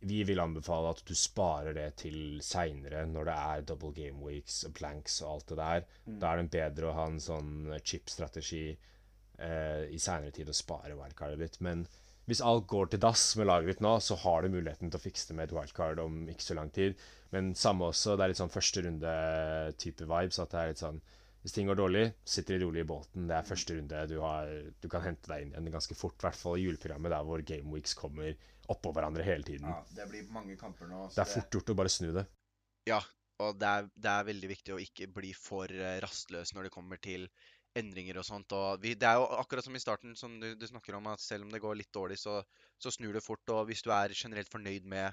[0.06, 4.62] vi vil anbefale at du sparer det til seinere, når det er double game weeks
[4.68, 5.86] og planks og alt det der.
[6.06, 6.18] Mm.
[6.22, 10.98] Da er det bedre å ha en sånn chip-strategi eh, i seinere tid og spare
[10.98, 11.58] wildcardet ditt.
[11.66, 11.88] Men
[12.30, 15.04] hvis alt går til dass med laget ditt nå, så har du muligheten til å
[15.04, 16.98] fikse det med et wildcard om ikke så lang tid.
[17.34, 20.42] Men samme også, det er litt sånn første runde-type vibes.
[20.42, 21.04] At det er litt sånn
[21.46, 23.28] Hvis ting går dårlig, sitter de rolig i båten.
[23.30, 24.00] Det er første runde.
[24.10, 24.48] Du, har,
[24.82, 26.18] du kan hente deg inn igjen ganske fort.
[26.18, 28.32] I hvert fall i juleprogrammet der hvor game weeks kommer
[28.72, 29.68] oppå hverandre hele tiden.
[29.70, 31.06] Ja, det blir mange kamper nå.
[31.10, 32.26] så Det er fort gjort å bare snu det.
[32.90, 33.02] Ja,
[33.44, 36.74] og det er, det er veldig viktig å ikke bli for eh, rastløs når det
[36.76, 37.28] kommer til
[37.76, 38.56] endringer og sånt.
[38.56, 41.24] Og vi, det er jo akkurat som i starten, som du, du snakker om, at
[41.24, 42.40] selv om det går litt dårlig, så,
[42.80, 43.44] så snur det fort.
[43.52, 45.12] Og hvis du er generelt fornøyd med,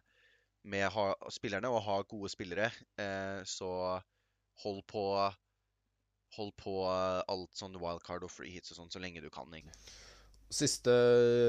[0.70, 2.70] med ha, spillerne og har gode spillere,
[3.02, 3.72] eh, så
[4.64, 5.06] hold på
[6.32, 9.50] Hold på alt sånn wildcard og free hits og sånn så lenge du kan.
[9.52, 9.74] egentlig.
[10.52, 10.92] Siste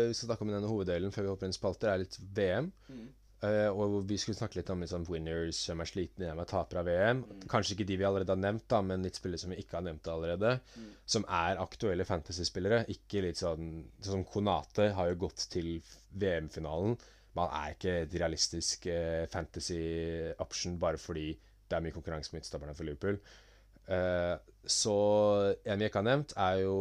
[0.08, 2.72] vi skal snakke om i denne hoveddelen før vi hopper inn spalter, er litt VM.
[2.88, 3.12] Mm.
[3.44, 6.88] Uh, og vi skulle snakke litt om liksom winners som er slitne hjemme, tapere av
[6.88, 7.24] VM.
[7.52, 9.84] Kanskje ikke de vi allerede har nevnt, da, men litt spillere som vi ikke har
[9.84, 10.54] nevnt allerede.
[10.80, 10.94] Mm.
[11.16, 12.86] Som er aktuelle fantasy-spillere.
[12.94, 15.74] Ikke litt sånn Sånn som Konate har jo gått til
[16.24, 16.96] VM-finalen.
[17.36, 21.34] Man er ikke et realistisk uh, fantasy-option bare fordi
[21.68, 23.20] det er mye konkurranse med midtstopperne for Liverpool.
[23.90, 24.96] Uh, så
[25.68, 26.78] en vi ikke har nevnt, er jo,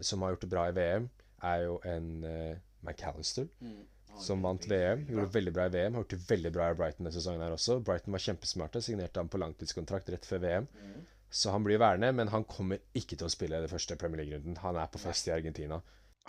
[0.00, 1.08] som har gjort det bra i VM,
[1.44, 3.86] er jo en uh, McAllister Mm.
[4.08, 5.04] Han som vant VM.
[5.04, 5.12] bra.
[5.12, 5.94] Gjorde veldig bra i VM.
[5.94, 7.78] Har gjort veldig bra i Brighton denne sesongen her også.
[7.84, 10.68] Brighton var kjempesmarte, signerte han på langtidskontrakt rett før VM.
[10.72, 11.02] Mm.
[11.28, 14.56] Så han blir værende, men han kommer ikke til å spille det første Premier League-runden.
[14.64, 15.82] Han er på fest i Argentina.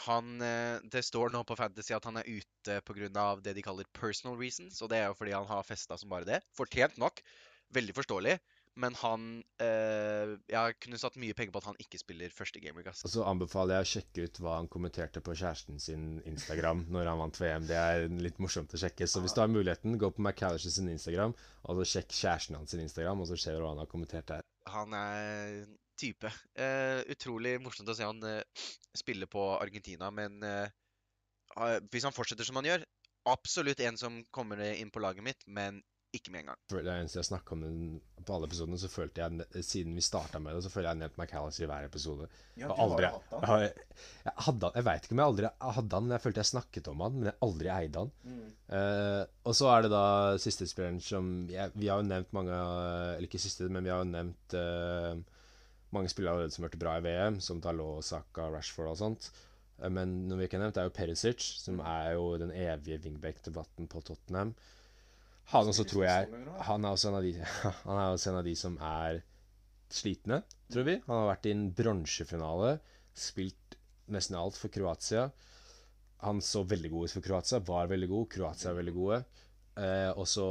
[0.05, 3.35] Han, eh, det står nå på Fantasy at han er ute pga.
[3.43, 4.81] det de kaller personal reasons.
[4.81, 6.41] Og det er jo fordi han har festa som bare det.
[6.55, 7.21] Fortjent nok.
[7.71, 8.39] Veldig forståelig.
[8.79, 9.23] Men han
[9.61, 13.01] eh, Jeg kunne satt mye penger på at han ikke spiller første Gamer Gass.
[13.07, 17.09] Og så anbefaler jeg å sjekke ut hva han kommenterte på kjæresten sin Instagram når
[17.11, 17.67] han vant VM.
[17.69, 19.07] Det er litt morsomt å sjekke.
[19.09, 22.75] Så hvis du har muligheten, gå på McAllister sin Instagram, og så sjekk kjæresten hans
[22.75, 24.47] sin Instagram, og så ser du hva han har kommentert der.
[24.69, 25.65] Han er
[25.99, 26.31] type.
[26.55, 28.63] Eh, utrolig morsomt å se han eh,
[28.97, 30.71] spille på Argentina, men eh,
[31.57, 32.87] ah, hvis han fortsetter som han gjør
[33.27, 35.81] Absolutt en som kommer inn på laget mitt, men
[36.15, 36.59] ikke med en gang.
[36.71, 37.81] Det eneste jeg snakka om den
[38.25, 40.97] på alle episodene, så følte jeg, siden vi starta med det, så føler jeg jeg
[40.97, 42.27] har nevnt McAllister i hver episode.
[42.57, 43.49] Ja, du aldri, jo hatt jeg, han.
[43.49, 46.41] har, jeg, hadde, han- jeg veit ikke om jeg aldri hadde han, men jeg følte
[46.43, 48.13] jeg snakket om han, men jeg aldri eide han.
[48.23, 48.47] Mm.
[48.69, 50.03] Uh, og så er det da
[50.41, 52.53] siste spilleren som jeg, Vi har jo nevnt mange
[53.15, 55.21] Eller ikke siste, men vi har jo nevnt uh,
[55.95, 59.29] mange spillere allerede som hørte bra i VM, som Dalot, Saka, Rashford og sånt.
[59.77, 62.99] Uh, men noe vi ikke har nevnt, er jo Perisic, som er jo den evige
[63.05, 64.53] wingback-debatten på Tottenham.
[65.49, 66.29] Han også, tror jeg.
[66.67, 67.33] Han er også en av de,
[67.87, 69.21] han også en av de som er
[69.89, 70.97] slitne, tror vi.
[71.07, 72.75] Han har vært i en bronsefinale,
[73.17, 73.77] spilt
[74.13, 75.29] nesten alt for Kroatia.
[76.25, 78.27] Han så veldig god ut for Kroatia, var veldig god.
[78.35, 79.23] Kroatia er veldig gode.
[79.79, 80.45] Eh, og så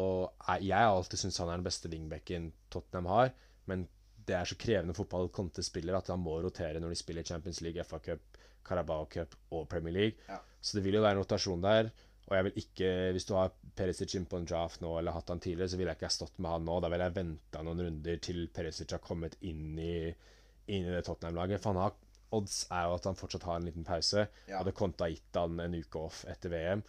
[0.63, 3.33] Jeg har alltid syntes han er den beste wingbacken Tottenham har,
[3.69, 3.85] men
[4.29, 7.63] det er så krevende fotball Conte spiller at han må rotere når de spiller Champions
[7.65, 10.29] League, FA Cup, Carabao Cup og Premier League.
[10.29, 10.41] Ja.
[10.61, 11.91] Så det vil jo være en rotasjon der.
[12.29, 15.31] Og jeg vil ikke, hvis du har Perisic inn på en draft nå, eller hatt
[15.33, 16.77] han tidligere, så ville jeg ikke ha stått med han nå.
[16.85, 19.95] Da ville jeg venta noen runder til Perisic har kommet inn i,
[20.69, 21.63] inn i det Tottenham-laget.
[21.63, 21.95] For han har,
[22.37, 24.27] odds er jo at han fortsatt har en liten pause.
[24.51, 24.59] Ja.
[24.59, 26.83] Hadde Conte ha gitt han en uke off etter VM,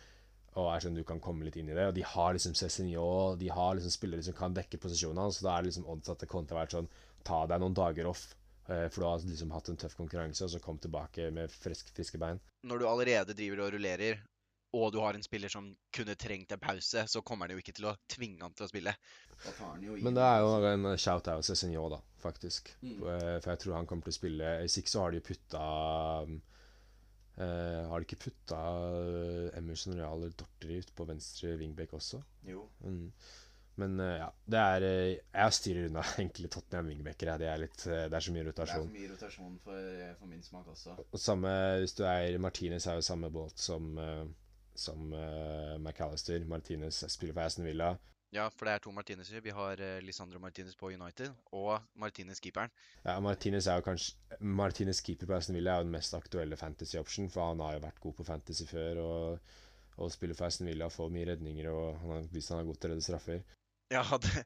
[0.60, 1.88] og er sånn du kan komme litt inn i det.
[1.88, 3.06] Og de har liksom Cézinho,
[3.40, 6.12] de har liksom spillere som kan dekke posisjonen hans, så da er det liksom odds
[6.12, 6.92] at det Conte har vært sånn
[7.28, 8.22] Ta deg noen dager off,
[8.72, 11.92] eh, for du har liksom hatt en tøff konkurranse, og så kom tilbake med friske,
[11.92, 12.40] friske bein.
[12.64, 14.22] Når du allerede driver og rullerer,
[14.74, 17.74] og du har en spiller som kunne trengt en pause, så kommer han jo ikke
[17.80, 18.94] til å tvinge han til å spille.
[20.04, 22.74] Men det er jo en shout-out til Cézinho, da, faktisk.
[22.84, 23.00] Mm.
[23.02, 25.28] Eh, For jeg tror han kommer til å spille Hvis ikke så har de jo
[25.32, 25.64] putta
[27.40, 28.58] Uh, Har de ikke putta
[29.00, 32.20] eh, Emerson Real eller Dorteri ut på venstre wingback også?
[32.44, 32.66] Jo.
[32.84, 33.14] Mm.
[33.80, 37.32] Men uh, ja, det er uh, Jeg styrer unna enkle Tottenham wingbacker.
[37.32, 37.40] jeg.
[37.40, 38.92] Det er, litt, eh, det er så mye rotasjon.
[38.92, 39.56] Det er rotasjon.
[39.64, 40.98] for mye rotasjon for, for min smak også.
[41.08, 44.26] Og samme hvis du er Martinez, er jo samme båt som, eh,
[44.80, 46.46] som uh, McAllister.
[46.48, 47.94] Martinez spiller for Aston Villa.
[48.32, 49.42] Ja, for det er to Martinez'er.
[49.42, 52.70] Vi har uh, Lisandro Martinez på United, og Martinez keeperen.
[53.06, 56.58] Ja, Martinez er jo kanskje Martinez keeper på Aston Villa er jo den mest aktuelle
[56.58, 59.56] fantasy option, for han har jo vært god på fantasy før og,
[59.98, 62.78] og spiller for Aston Villa, får mye redninger og han har hvis han er god
[62.78, 63.42] til å redde straffer.
[63.90, 64.46] Ja, det,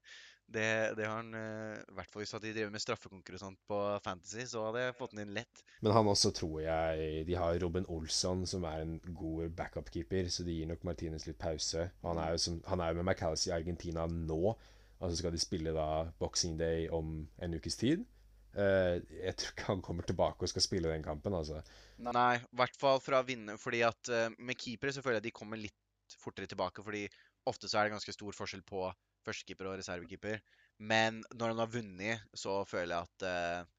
[0.53, 3.61] det, det har han eh, I hvert fall hvis de driver med straffekonkurranse og sånt
[3.69, 5.63] på Fantasy, så hadde jeg fått den inn lett.
[5.83, 10.45] Men han også tror jeg De har Robin Olsson, som er en god backup-keeper, så
[10.47, 11.89] de gir nok Martinez litt pause.
[12.03, 15.19] Og han er jo, som, han er jo med McAllister i Argentina nå, og så
[15.19, 15.87] skal de spille da
[16.21, 18.05] Boxing Day om en ukes tid.
[18.53, 21.63] Uh, jeg tror ikke han kommer tilbake og skal spille den kampen, altså.
[22.05, 25.31] Nei, i hvert fall fra å vinne, fordi at uh, med keepere så føler jeg
[25.31, 27.07] de kommer litt fortere tilbake, fordi
[27.49, 28.85] ofte så er det ganske stor forskjell på
[29.25, 30.41] førstekeeper og reservekeeper.
[30.83, 33.73] Men når han har vunnet, så føler jeg at eh,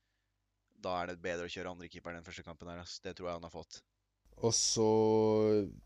[0.84, 2.82] da er det bedre å kjøre andrekeeper den første kampen her.
[2.84, 3.00] Altså.
[3.04, 3.80] Det tror jeg han har fått.
[4.42, 4.90] Og så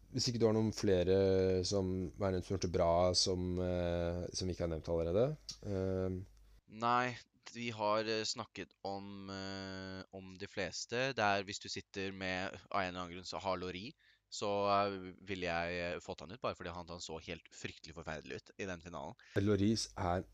[0.09, 1.19] Hvis ikke du har noen flere
[1.69, 5.25] som er nevnt som det bra, som, eh, som vi ikke har nevnt allerede
[5.69, 6.15] eh,
[6.81, 7.13] Nei,
[7.53, 11.11] vi har eh, snakket om, eh, om de fleste.
[11.17, 13.91] Det er hvis du sitter med av en eller annen grunn så har Lori,
[14.29, 14.97] så eh,
[15.29, 18.51] ville jeg eh, fått han ut, bare fordi han, han så helt fryktelig forferdelig ut
[18.57, 19.17] i den finalen.
[19.41, 20.27] Loris er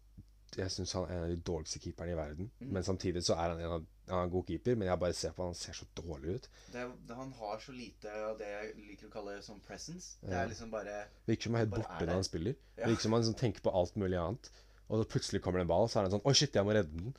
[0.55, 2.51] Jeg syns han er en av de dårligste keeperne i verden.
[2.61, 2.69] Mm.
[2.77, 4.77] Men samtidig så er han en, av, han er en god keeper.
[4.79, 6.47] Men jeg bare ser på han, han ser så dårlig ut.
[6.71, 10.21] Det, det, han har så lite av det jeg liker å kalle som presence.
[10.23, 12.55] Det er liksom bare Virker som han er helt borte når han spiller.
[12.77, 12.87] Ja.
[12.87, 14.53] Virker som han liksom tenker på alt mulig annet.
[14.87, 16.75] Og så plutselig kommer det en ball, så er han sånn Oi, shit, jeg må
[16.77, 17.15] redde den.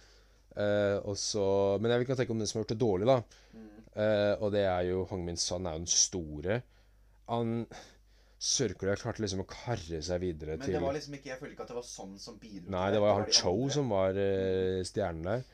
[0.55, 1.43] Uh, og så,
[1.81, 3.17] men jeg vil ikke tenke om den som har gjort det dårlig, da.
[3.57, 6.61] mm, Eh, og det er jo Hong Min Son er jo den store.
[7.31, 7.65] Han
[8.45, 11.53] Sør-Korea klarte liksom å karre seg videre Men til det var liksom ikke Jeg føler
[11.55, 13.69] ikke at det var sånn som bidro Nei, det var jo han Cho andre.
[13.73, 15.45] som var uh, stjernen der.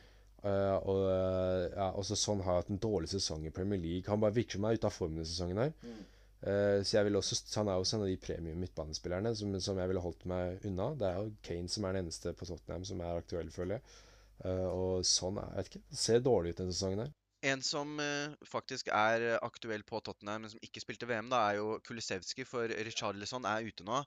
[0.42, 4.10] Uh, og ja, også sånn har hatt en dårlig sesong i Premier League.
[4.10, 5.72] Han bare virker som han er ute av formen denne sesongen her.
[5.86, 6.02] Mm.
[6.42, 9.78] Eh, så jeg vil også, Han er også en av de premium midtbanespillerne som, som
[9.78, 10.88] jeg ville holdt meg unna.
[10.98, 13.98] Det er jo Kane som er den eneste på Tottenham som er aktuell, føler jeg.
[14.42, 17.12] Uh, og sånn er, jeg vet ikke, ser dårlig ut denne sesongen her.
[17.42, 21.58] En som eh, faktisk er aktuell på Tottenham, men som ikke spilte VM, da, er
[21.58, 24.02] jo Kulisevski, for Richarlison er ute nå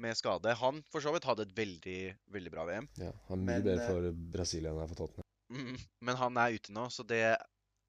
[0.00, 0.54] med skade.
[0.58, 2.00] Han for så vidt hadde et veldig,
[2.34, 2.88] veldig bra VM.
[2.98, 5.26] Ja, han er mye Men, bedre eh, for Brasil enn for Tottenham.
[5.50, 7.24] Mm, Men han er ute nå, så det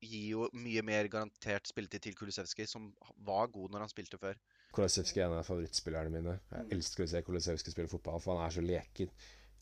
[0.01, 2.87] gir jo mye mer garantert spilletid til Kulisevski, som
[3.21, 4.37] var god når han spilte før.
[4.73, 6.39] Kulisevski er en av favorittspillerne mine.
[6.49, 6.71] Jeg Mm.
[6.77, 9.11] elsker å se Kulisevski spille fotball, for han er så leken.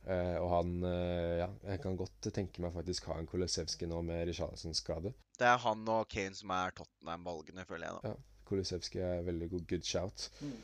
[0.08, 4.02] Eh, og han eh, Ja, jeg kan godt tenke meg faktisk ha en Kolosevskij nå
[4.08, 5.14] med Richarlisons skade.
[5.39, 8.00] Det er han og Kane som er Tottenham-valgene, føler jeg.
[8.04, 8.16] da.
[8.50, 10.30] Kolosevskij er veldig god good shout.
[10.39, 10.56] Mm.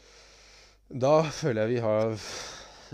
[1.06, 2.18] Da føler jeg vi har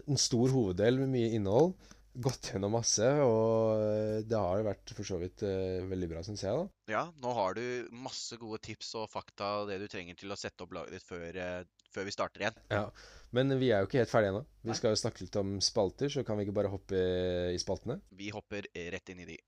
[0.08, 1.74] en stor hoveddel med mye innhold.
[2.12, 6.24] Gått gjennom masse, og eh, det har jo vært for så vidt uh, veldig bra,
[6.28, 6.66] syns jeg, da.
[6.92, 10.66] Ja, nå har du masse gode tips og fakta, det du trenger til å sette
[10.66, 12.62] opp laget ditt før, eh, før vi starter igjen.
[12.74, 12.86] Ja.
[13.32, 14.44] Men vi er jo ikke helt ferdige ennå.
[14.64, 14.78] Vi Nei.
[14.80, 17.00] skal jo snakke litt om spalter, så kan vi ikke bare hoppe
[17.56, 18.02] i spaltene?
[18.20, 19.39] Vi hopper rett inn i de.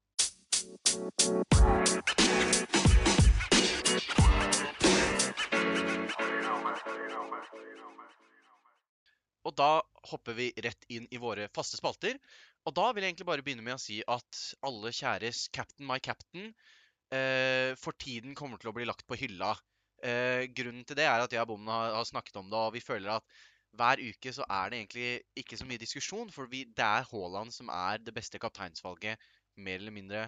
[9.44, 12.16] Og da hopper vi rett inn i våre faste spalter.
[12.64, 16.00] Og da vil jeg egentlig bare begynne med å si at alle kjæres Captain My
[16.04, 16.54] Captain
[17.12, 19.52] eh, for tiden kommer til å bli lagt på hylla.
[20.04, 22.74] Eh, grunnen til det er at jeg og Bommen har, har snakket om det, og
[22.76, 23.36] vi føler at
[23.80, 25.08] hver uke så er det egentlig
[25.40, 29.22] ikke så mye diskusjon, for vi, det er Haaland som er det beste kapteinsvalget
[29.56, 30.28] mer eller mindre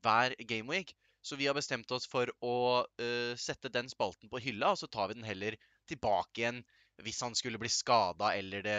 [0.00, 0.94] hver gameweek.
[1.20, 2.54] Så vi har bestemt oss for å
[2.86, 5.58] uh, sette den spalten på hylla, og så tar vi den heller
[5.90, 6.62] tilbake igjen
[7.04, 8.78] hvis han skulle bli skada eller det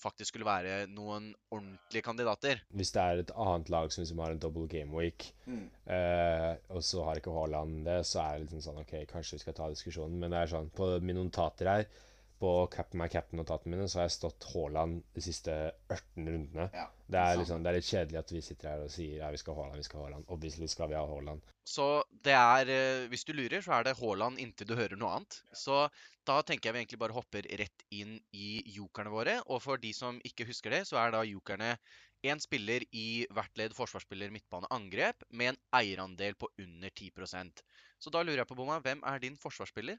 [0.00, 2.60] faktisk skulle være noen ordentlige kandidater.
[2.72, 5.68] Hvis det er et annet lag som liksom har en double game week, Mm.
[5.86, 9.38] eh, og så har ikke Haaland det, så er det liksom sånn OK, kanskje vi
[9.44, 10.18] skal ta diskusjonen.
[10.18, 11.86] Men det er sånn, på mine notater her,
[12.38, 15.54] på Captain My Captain-notatene mine, så har jeg stått Haaland de siste
[15.90, 16.68] 18 rundene.
[16.74, 19.30] Ja, Det er, liksom, det er litt kjedelig at vi sitter her og sier ja,
[19.34, 20.28] vi skal ha Haaland, vi skal ha Haaland.
[20.34, 21.54] Obviously skal vi ha Haaland.
[21.68, 21.88] Så
[22.24, 25.40] det er eh, Hvis du lurer, så er det Haaland inntil du hører noe annet.
[25.52, 25.86] Så
[26.28, 29.38] da tenker jeg vi egentlig bare hopper rett inn i jokerne våre.
[29.48, 31.74] Og for de som ikke husker det, så er da jokerne
[32.26, 37.62] én spiller i hvert ledd forsvarsspiller, midtbane, angrep, med en eierandel på under 10%
[37.98, 39.98] Så da lurer jeg på, Bomma, hvem er din forsvarsspiller?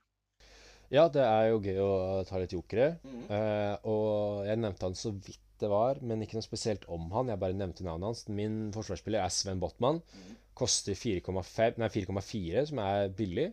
[0.94, 1.94] Ja, det er jo gøy å
[2.26, 2.96] ta litt jokere.
[3.06, 3.24] Mm.
[3.36, 7.30] Eh, og jeg nevnte han så vidt det var, men ikke noe spesielt om han.
[7.30, 8.24] Jeg bare nevnte navnet hans.
[8.32, 10.00] Min forsvarsspiller er Sven Botman.
[10.00, 10.38] Mm.
[10.60, 13.50] Koster 4,4, som er billig,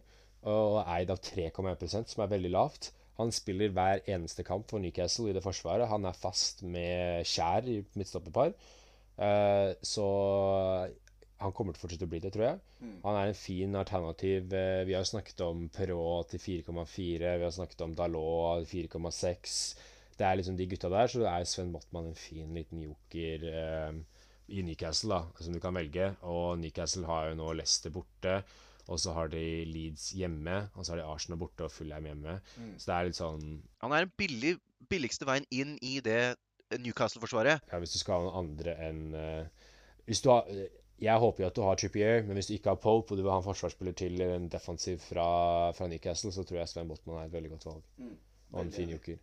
[0.46, 2.92] og er eid av 3,1% som er veldig lavt.
[3.18, 5.88] Han spiller hver eneste kamp for Newcastle i det forsvaret.
[5.88, 8.52] Han er fast med Skjær i midtstopperpar.
[9.16, 10.08] Eh, så
[11.42, 12.60] han kommer til å fortsette å bli det, tror jeg.
[12.80, 12.94] Mm.
[13.02, 14.54] Han er en fin alternativ.
[14.56, 17.36] Eh, Vi har snakket om Perrault til 4,4.
[17.36, 19.56] Vi har snakket om Dalot 4,6.
[20.16, 23.44] Det er liksom de gutta der, så det er Sven Botman en fin liten joker
[23.50, 23.98] eh,
[24.48, 26.14] i Newcastle, da, som du kan velge.
[26.24, 28.38] Og Newcastle har jo nå Leicester borte.
[28.86, 32.38] Og så har de Leeds hjemme, og så har de Arsenal borte og Fulham hjemme.
[32.56, 32.74] Mm.
[32.78, 33.46] Så det er litt sånn
[33.82, 34.56] Han er den billig,
[34.88, 36.36] billigste veien inn i det
[36.70, 37.66] Newcastle-forsvaret.
[37.70, 39.66] Ja, hvis du skal ha noen andre enn uh,
[40.06, 40.70] Hvis du har eh,
[41.02, 43.22] Jeg håper jo at du har Trippier, men hvis du ikke har Pope, og du
[43.22, 45.26] vil ha en forsvarsspiller til eller en defensiv fra,
[45.76, 47.82] fra Newcastle, så tror jeg Sven Botman er et veldig godt valg.
[48.00, 48.14] Mm.
[48.52, 49.18] Og en fin joker.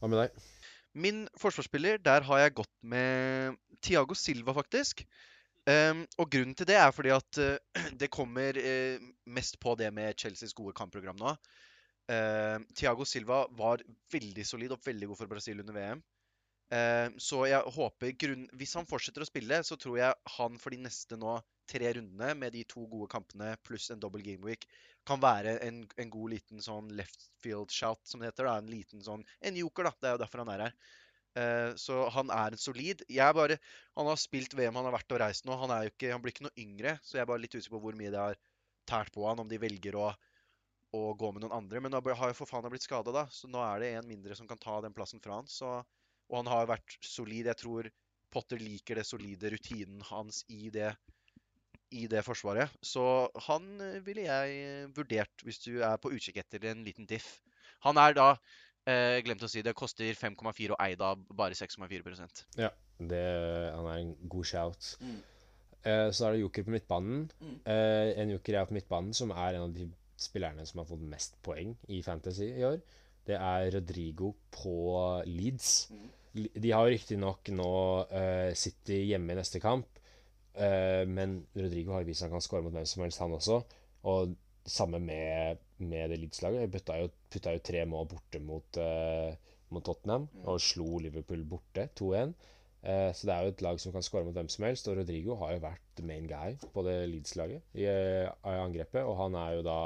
[0.00, 0.48] Hva med deg?
[0.94, 5.04] Min forsvarsspiller, der har jeg gått med Tiago Silva, faktisk.
[5.64, 7.56] Um, og grunnen til det er fordi at uh,
[8.00, 11.36] det kommer uh, mest på det med Chelseas gode kampprogram nå.
[12.04, 13.80] Uh, Thiago Silva var
[14.12, 16.02] veldig solid og veldig god for Brasil under VM.
[16.72, 18.46] Ehm, så jeg håper grunn...
[18.56, 21.36] Hvis han fortsetter å spille, så tror jeg han for de neste nå
[21.70, 24.66] tre rundene, med de to gode kampene pluss en double game week,
[25.08, 28.48] kan være en, en god liten sånn left field shout, som det heter.
[28.48, 29.94] da, En liten sånn En joker, da.
[30.00, 30.76] Det er jo derfor han er her.
[31.40, 33.02] Eh, så han er en solid.
[33.10, 33.58] Jeg bare,
[33.96, 35.56] Han har spilt VM, han har vært og reist nå.
[35.60, 37.76] Han, er jo ikke, han blir ikke noe yngre, så jeg er bare litt usikker
[37.76, 38.38] på hvor mye det har
[38.88, 40.12] tært på han, om de velger å,
[40.94, 41.82] å gå med noen andre.
[41.82, 43.26] Men nå har jo for faen blitt skada, da.
[43.32, 45.50] Så nå er det en mindre som kan ta den plassen fra han.
[45.50, 45.78] Så,
[46.30, 47.50] og han har vært solid.
[47.50, 47.90] Jeg tror
[48.34, 50.90] Potter liker det solide rutinen hans i det,
[51.94, 52.72] i det forsvaret.
[52.82, 53.04] Så
[53.46, 53.68] han
[54.06, 57.36] ville jeg vurdert hvis du er på utkikk etter en liten diff.
[57.86, 58.30] Han er da
[58.88, 59.76] eh, Glemte å si det.
[59.78, 62.26] Koster 5,4 og eid av bare 6,4
[62.58, 63.22] Ja, Det,
[63.76, 64.96] han er en god shout.
[65.04, 65.20] Mm.
[65.84, 67.26] Eh, så er det joker på midtbanen.
[67.40, 67.56] Mm.
[67.68, 70.88] Eh, en joker jeg har på midtbanen, som er en av de spillerne som har
[70.88, 72.80] fått mest poeng i Fantasy i år.
[73.24, 74.76] Det er Rodrigo på
[75.26, 75.90] Leeds.
[75.90, 76.08] Mm.
[76.62, 77.70] De har riktignok nå
[78.10, 80.00] uh, City hjemme i neste kamp,
[80.58, 83.60] uh, men Rodrigo har vist han kan skåre mot hvem som helst, han også.
[84.10, 84.34] Og
[84.66, 86.72] samme med, med det Leeds-laget.
[86.72, 86.98] Putta
[87.32, 90.44] putta jo tre mål borte mot, uh, mot Tottenham, Mm.
[90.50, 92.34] og slo Liverpool borte 2-1.
[92.84, 94.98] Eh, så det er jo et lag som kan skåre mot hvem som helst, og
[94.98, 97.86] Rodrigo har jo vært main guy på det Leeds-laget i
[98.44, 99.76] angrepet, og han er jo da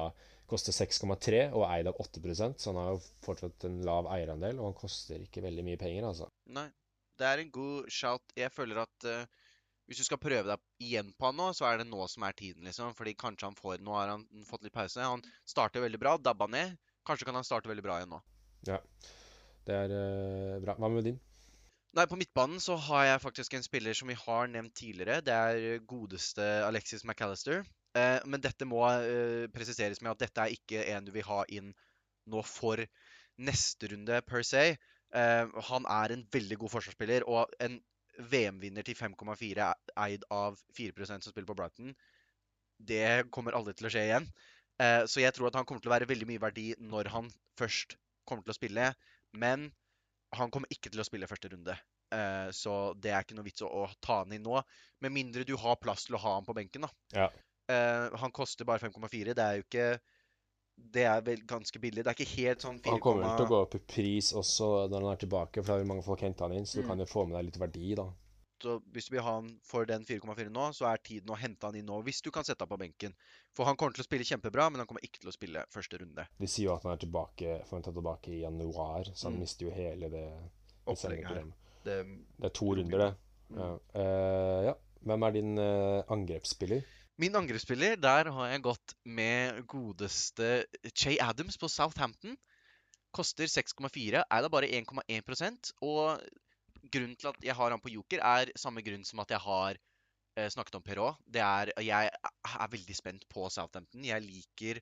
[0.49, 4.70] Koster 6,3 og eid av 8% så han har jo fortsatt en lav eierandel, og
[4.70, 6.30] han koster ikke veldig mye penger, altså.
[6.57, 6.70] Nei.
[7.18, 8.32] Det er en god shout.
[8.38, 9.24] Jeg føler at uh,
[9.90, 12.36] hvis du skal prøve deg igjen på han nå, så er det nå som er
[12.38, 12.94] tiden, liksom.
[12.94, 15.03] Fordi kanskje han får Nå har han fått litt pause.
[15.03, 16.76] Han starter veldig bra, dabba ned.
[17.09, 18.20] Kanskje kan han starte veldig bra igjen nå.
[18.68, 18.78] Ja,
[19.66, 20.78] Det er uh, bra.
[20.78, 21.18] Hva med din?
[21.96, 25.22] Nei, på midtbanen så har jeg faktisk en spiller som vi har nevnt tidligere.
[25.24, 27.64] Det er godeste Alexis McAllister.
[27.97, 31.43] Eh, men dette må eh, presiseres med at dette er ikke en du vil ha
[31.55, 31.72] inn
[32.28, 32.82] nå for
[33.41, 34.64] neste runde per se.
[35.16, 37.78] Eh, han er en veldig god forsvarsspiller, og en
[38.18, 41.95] VM-vinner til 5,4 er eid av 4% som spiller på Brighton.
[42.78, 44.26] Det kommer aldri til å skje igjen.
[45.11, 47.97] Så jeg tror at han kommer til å være veldig mye verdi når han først
[48.26, 48.89] kommer til å spille.
[49.39, 49.68] Men
[50.39, 51.74] han kommer ikke til å spille første runde.
[52.55, 54.62] Så det er ikke noe vits å ta han inn nå.
[55.03, 56.93] Med mindre du har plass til å ha han på benken, da.
[57.14, 57.30] Ja.
[57.69, 59.35] Eh, han koster bare 5,4.
[59.35, 59.89] Det er jo ikke
[60.79, 62.05] Det er vel ganske billig.
[62.05, 64.29] Det er ikke helt sånn 4, Han kommer vel til å gå opp i pris
[64.33, 66.83] også når han er tilbake, for da vil mange folk hente han inn, så du
[66.85, 66.89] Mm.
[66.89, 68.05] kan jo få med deg litt verdi, da.
[68.62, 71.66] Så hvis du vil ha han for den 4,4 nå, så er tiden å hente
[71.66, 71.99] han inn nå.
[72.05, 73.12] Hvis du kan sette han på benken.
[73.55, 75.99] For han kommer til å spille kjempebra, men han kommer ikke til å spille første
[75.99, 76.27] runde.
[76.39, 79.41] De sier jo at han er tilbake, forventet tilbake i januar, så han Mm.
[79.41, 80.51] mister jo hele det
[80.87, 81.45] Opplegget her.
[81.85, 82.07] Det,
[82.39, 83.16] Det er to runder, det.
[83.51, 83.59] Mm.
[83.59, 83.79] Ja.
[83.95, 84.75] Uh, ja.
[85.05, 86.83] Hvem er din uh, angrepsspiller?
[87.19, 92.37] Min angrepsspiller, der har jeg gått med godeste Che Adams på Southampton.
[93.11, 96.21] Koster 6,4, er da bare 1,1 Og
[96.93, 99.81] grunnen til at jeg har han på joker, er samme grunn som at jeg har
[100.39, 101.19] eh, snakket om Perrault.
[101.27, 104.05] Det er Jeg er veldig spent på Southampton.
[104.07, 104.79] Jeg liker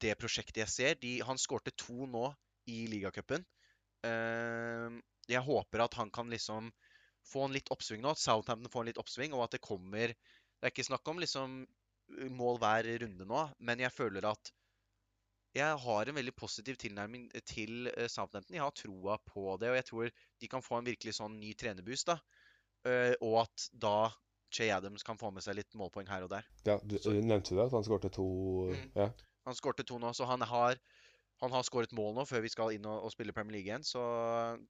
[0.00, 0.96] det prosjektet jeg ser.
[1.02, 2.30] De, han skårte to nå
[2.72, 3.44] i ligacupen.
[4.00, 4.96] Eh,
[5.28, 6.72] jeg håper at han kan liksom
[7.28, 8.16] få en litt oppsving nå.
[8.16, 10.16] At Southampton får en litt oppsving, og at det kommer
[10.64, 11.56] det er ikke snakk om liksom
[12.32, 14.48] mål hver runde nå, men jeg føler at
[15.54, 18.56] jeg har en veldig positiv tilnærming til eh, Southampton.
[18.56, 20.08] Jeg har troa på det, og jeg tror
[20.40, 22.08] de kan få en virkelig sånn ny trenerboost.
[22.08, 22.16] da.
[22.88, 24.08] Eh, og at da
[24.54, 26.48] Che Adams kan få med seg litt målpoeng her og der.
[26.66, 27.66] Ja, du, Så- Nevnte det?
[27.68, 28.26] At han skårte to
[28.72, 28.90] Mm.
[28.96, 29.10] Ja.
[29.44, 30.78] Han skårte to nå, så han har,
[31.42, 33.84] han har skåret mål nå før vi skal inn og, og spille Premier League igjen.
[33.84, 34.00] Så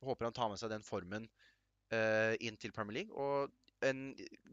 [0.02, 1.28] håper han tar med seg den formen
[1.92, 3.12] uh, inn til Premier League.
[3.14, 3.48] Og
[3.90, 4.02] en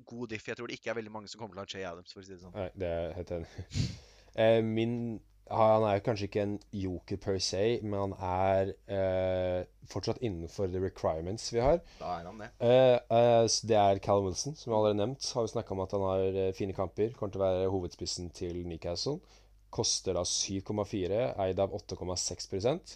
[0.05, 0.47] god diff.
[0.47, 2.23] Jeg tror det ikke er veldig mange som kommer til å ha Jay Adams, for
[2.23, 2.55] å si det sånn.
[2.55, 3.89] Nei, det er jeg helt enig i.
[4.39, 5.19] Eh, min
[5.51, 10.79] Han er kanskje ikke en joker per se, men han er eh, fortsatt innenfor the
[10.79, 11.81] requirements vi har.
[11.99, 12.47] Da er han det.
[12.63, 15.27] Eh, eh, det er Callum Wilson, som jeg allerede nevnt.
[15.35, 17.11] Har vi snakka om at han har eh, fine kamper.
[17.19, 19.17] Kommer til å være hovedspissen til Newcastle.
[19.75, 22.95] Koster da 7,4, eid av 8,6%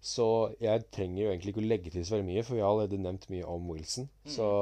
[0.00, 0.26] Så
[0.60, 3.00] jeg trenger jo egentlig ikke å legge til så veldig mye, for vi har allerede
[3.00, 4.08] nevnt mye om Wilson.
[4.28, 4.52] Så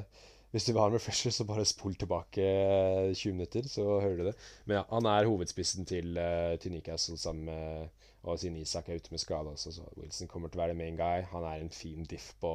[0.00, 0.24] eh,
[0.54, 4.16] hvis du vil ha en refresher, så bare spol tilbake eh, 20 minutter, så hører
[4.20, 4.34] du det.
[4.64, 8.96] Men ja, han er hovedspissen til, eh, til Newcastle sammen med Og siden Isak er
[8.96, 11.26] ute med skade også, så Wilson kommer til å være main guy.
[11.28, 12.52] Han er en fin diff på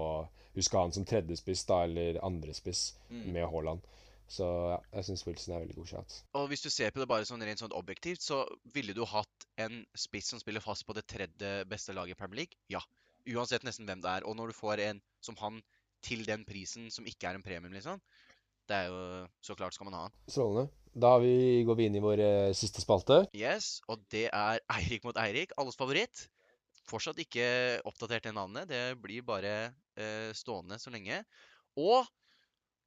[0.56, 3.28] Husk han som tredjespiss, da, eller andrespiss, Mm.
[3.36, 3.80] med Haaland.
[4.28, 6.16] Så ja, jeg syns Wilson er veldig god shot.
[6.34, 8.42] Og hvis du ser på det bare sånn rent sånn objektivt, så
[8.74, 12.42] ville du hatt en spiss som spiller fast på det tredje beste laget i Premier
[12.44, 12.58] League?
[12.74, 12.82] Ja.
[13.30, 14.26] Uansett nesten hvem det er.
[14.26, 15.62] Og når du får en som han
[16.06, 18.02] til den prisen som ikke er en premium, liksom,
[18.70, 20.18] det er jo Så klart skal man ha den.
[20.30, 20.70] Strålende.
[21.00, 23.24] Da vi, går vi inn i vår eh, siste spalte.
[23.38, 26.28] Yes, og det er Eirik mot Eirik, alles favoritt.
[26.90, 27.46] Fortsatt ikke
[27.86, 28.70] oppdatert det navnet.
[28.70, 29.54] Det blir bare
[29.98, 31.22] eh, stående så lenge.
[31.78, 32.08] Og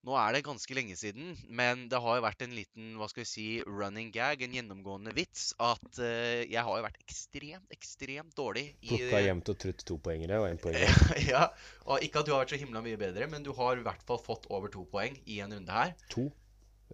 [0.03, 3.23] nå er det ganske lenge siden, men det har jo vært en liten hva skal
[3.23, 8.35] vi si, running gag, en gjennomgående vits, at uh, jeg har jo vært ekstremt, ekstremt
[8.35, 10.79] dårlig i Plukka jevnt og trutt to poengere og poeng.
[11.33, 11.45] ja,
[11.87, 14.03] og Ikke at du har vært så himla mye bedre, men du har i hvert
[14.09, 15.95] fall fått over to poeng i en runde her.
[16.17, 16.27] To.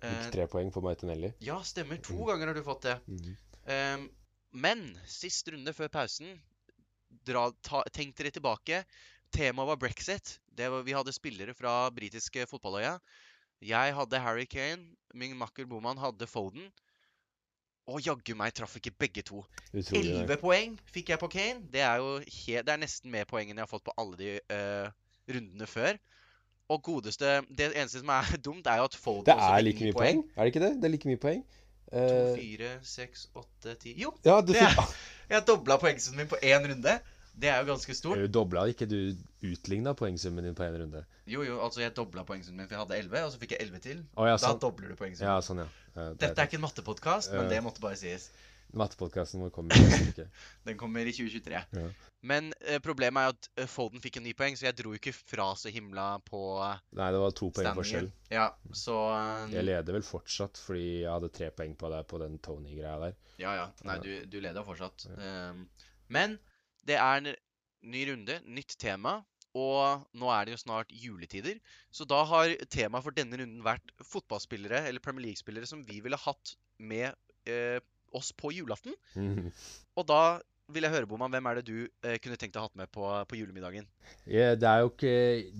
[0.03, 1.33] Eh, Ikke tre poeng for Martinelli.
[1.41, 1.97] Ja, stemmer.
[2.05, 2.27] To Mm.
[2.35, 2.99] ganger har du fått det.
[3.09, 3.33] Mm.
[3.73, 4.09] Um,
[4.53, 6.37] men sist runde før pausen
[7.25, 8.83] dra, ta, Tenk dere tilbake.
[9.35, 10.39] Temaet var brexit.
[10.59, 12.97] Det var, vi hadde spillere fra britiske fotballøya.
[13.63, 14.85] Jeg hadde Harry Kane.
[15.15, 16.69] Min makker Boman hadde Foden.
[17.89, 19.41] Og jaggu meg traff ikke begge to.
[19.73, 21.63] Elleve 11 poeng fikk jeg på Kane.
[21.73, 24.19] Det er jo he det er nesten mer poeng enn jeg har fått på alle
[24.21, 24.91] de uh,
[25.33, 25.97] rundene før.
[26.69, 29.69] Og godeste Det eneste som er dumt, er jo at Foden Det også er fikk
[29.71, 30.73] like mye poeng, er det ikke det?
[30.83, 31.47] Det er like mye poeng.
[31.49, 34.91] To, Eh, fire, seks, åtte, ti Jo, ja, du det fikk er-
[35.33, 36.99] jeg dobla poengsummen min på én runde.
[37.39, 38.19] Det er jo ganske stort.
[38.19, 38.99] Du dobla ikke du
[39.47, 41.05] utligna poengsummen din på én runde?
[41.31, 43.69] Jo, jo, altså jeg dobla poengsummen min, for jeg hadde 11, og så fikk jeg
[43.69, 44.05] 11 til.
[44.17, 44.59] Oh, ja, Da sånn.
[44.65, 45.31] dobler du poengsummen.
[45.31, 45.69] Ja, sånn, ja.
[45.95, 48.31] Uh, det Dette er ikke en mattepodkast, men det måtte bare sies.
[48.77, 50.25] Mattepodkasten vår kommer neste uke.
[50.69, 51.61] Den kommer i 2023.
[51.79, 51.87] Ja.
[52.29, 54.93] Men uh, problemet er jo at eh, Foden fikk en ny poeng, så jeg dro
[54.93, 58.11] jo ikke fra så himla på uh, Nei, det var to poeng forskjell.
[58.35, 62.21] Ja, så eh, Jeg leder vel fortsatt fordi jeg hadde tre poeng på deg på
[62.21, 63.17] den Tony-greia der.
[63.41, 63.67] Ja, ja.
[63.89, 64.05] Nei, Ja.
[64.05, 65.07] du, du leder fortsatt.
[65.17, 65.65] Um,
[66.13, 66.37] men
[66.89, 67.33] det er en
[67.89, 69.21] ny runde, nytt tema.
[69.59, 71.57] Og nå er det jo snart juletider,
[71.91, 76.19] så da har temaet for denne runden vært fotballspillere eller Premier League-spillere som vi ville
[76.21, 77.09] hatt med
[77.49, 77.81] eh,
[78.15, 78.95] oss på julaften.
[79.97, 80.21] Og da
[80.73, 82.77] vil jeg høre, Boman, hvem er det du eh, kunne tenkt deg å ha hatt
[82.77, 83.87] med på, på julemiddagen?
[84.29, 85.13] Yeah, det er jo ikke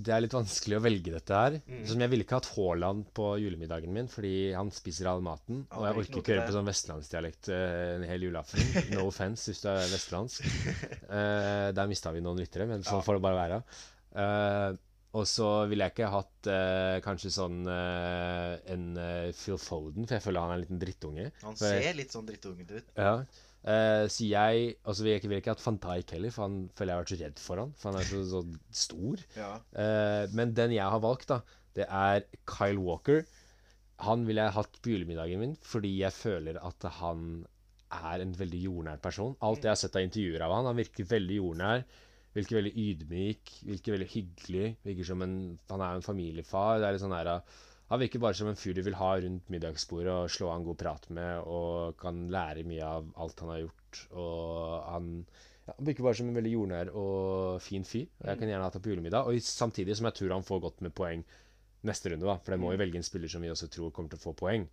[0.05, 1.57] Det er litt vanskelig å velge dette her.
[1.65, 1.83] Mm.
[1.89, 5.63] Som jeg ville ikke hatt Haaland på julemiddagen min, fordi han spiser all maten.
[5.73, 8.69] Og jeg orker ikke høre på sånn vestlandsdialekt eh, en hel julaften.
[8.93, 10.45] No offense hvis du er vestlandsk.
[11.09, 13.05] Eh, der mista vi noen lyttere, men sånn Ja.
[13.07, 13.59] får det bare være.
[14.21, 14.77] Eh,
[15.17, 20.19] og så ville jeg ikke hatt eh, kanskje sånn eh, en eh, Phil Foden, for
[20.19, 21.31] jeg føler han er en liten drittunge.
[21.47, 22.93] Han jeg- ser litt sånn drittungete ut.
[23.01, 23.15] Ja.
[23.67, 26.59] Eh, så jeg altså så vil jeg vil ikke hatt van Dijk heller, for han
[26.79, 27.75] føler jeg har vært så redd for han.
[27.77, 28.43] For han er så, så
[28.85, 29.27] stor.
[29.37, 29.51] Ja.
[29.75, 31.43] Uh, men den jeg har valgt, da,
[31.77, 33.23] det er Kyle Walker.
[34.07, 37.41] Han ville jeg hatt på julemiddagen min fordi jeg føler at han
[37.95, 39.35] er en veldig jordnær person.
[39.43, 41.83] Alt jeg har sett av intervjuer av han, han virker veldig jordnær.
[42.37, 44.67] Virker veldig ydmyk, virker veldig hyggelig.
[44.87, 45.39] Virker som en,
[45.73, 46.79] Han er jo en familiefar.
[46.79, 47.31] Det er litt sånn der,
[47.89, 50.67] han virker bare som en fyr du vil ha rundt middagsbordet og slå av en
[50.67, 54.01] god prat med, og kan lære mye av alt han har gjort.
[54.13, 55.07] Og han,
[55.65, 58.11] ja, han virker bare som en veldig jordnær og fin fyr.
[58.21, 59.31] Og jeg kan gjerne ha ham på julemiddag.
[59.31, 61.25] Og samtidig som jeg tror han får godt med poeng
[61.89, 62.37] neste runde, da.
[62.43, 64.37] For det må jo velge en spiller som vi også tror kommer til å få
[64.37, 64.69] poeng.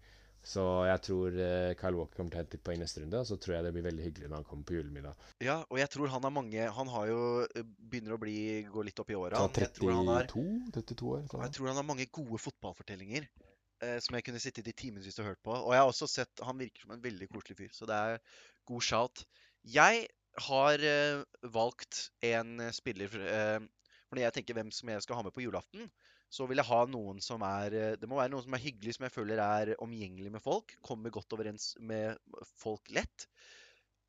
[0.46, 3.26] Så jeg tror eh, Kyle Walker kommer til å hente litt poeng neste runde, og
[3.26, 5.24] så tror jeg det blir veldig hyggelig når han kommer på julemiddag.
[5.42, 8.38] ja, og jeg tror han har mange Han har jo eh, begynner å bli
[8.70, 9.42] gå litt opp i åra.
[9.42, 10.46] Så Jeg tror han har 32?
[10.78, 11.26] 32 år?
[11.32, 11.46] Sånn.
[11.48, 15.32] jeg tror han har mange gode fotballfortellinger eh, som jeg kunne sittet i timevis og
[15.32, 15.56] hørt på.
[15.56, 18.22] Og jeg har også sett Han virker som en veldig koselig fyr, så det er
[18.70, 19.26] god shout.
[19.66, 20.06] Jeg
[20.46, 21.24] har eh,
[21.58, 23.60] valgt en spiller eh,
[24.06, 25.90] For når jeg tenker hvem som jeg skal ha med på julaften,
[26.36, 28.98] så vil jeg ha noen som er eh, Det må være noen som er hyggelig,
[28.98, 30.76] som jeg føler er omgjengelig med folk.
[30.86, 32.20] Kommer godt overens med
[32.60, 33.28] folk lett.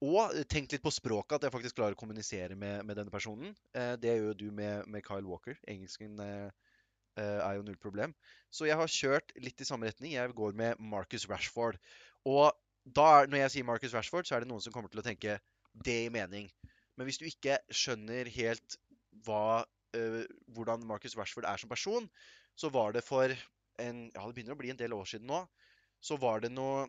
[0.05, 3.55] Og tenk litt på språket, at jeg faktisk klarer å kommunisere med, med denne personen.
[3.73, 5.57] Eh, det gjør du med, med Kyle Walker.
[5.71, 6.51] Engelsken eh,
[7.17, 8.13] eh, er jo null problem.
[8.53, 10.17] Så jeg har kjørt litt i samme retning.
[10.17, 11.81] Jeg går med Marcus Rashford.
[12.29, 12.51] Og
[12.85, 15.39] da, når jeg sier Marcus Rashford, så er det noen som kommer til å tenke
[15.87, 16.51] det i mening.
[16.97, 18.77] Men hvis du ikke skjønner helt
[19.27, 19.76] hva, eh,
[20.57, 22.09] hvordan Marcus Rashford er som person,
[22.57, 23.33] så var det for
[23.81, 25.43] en Ja, det begynner å bli en del år siden nå.
[26.01, 26.87] Så var det noe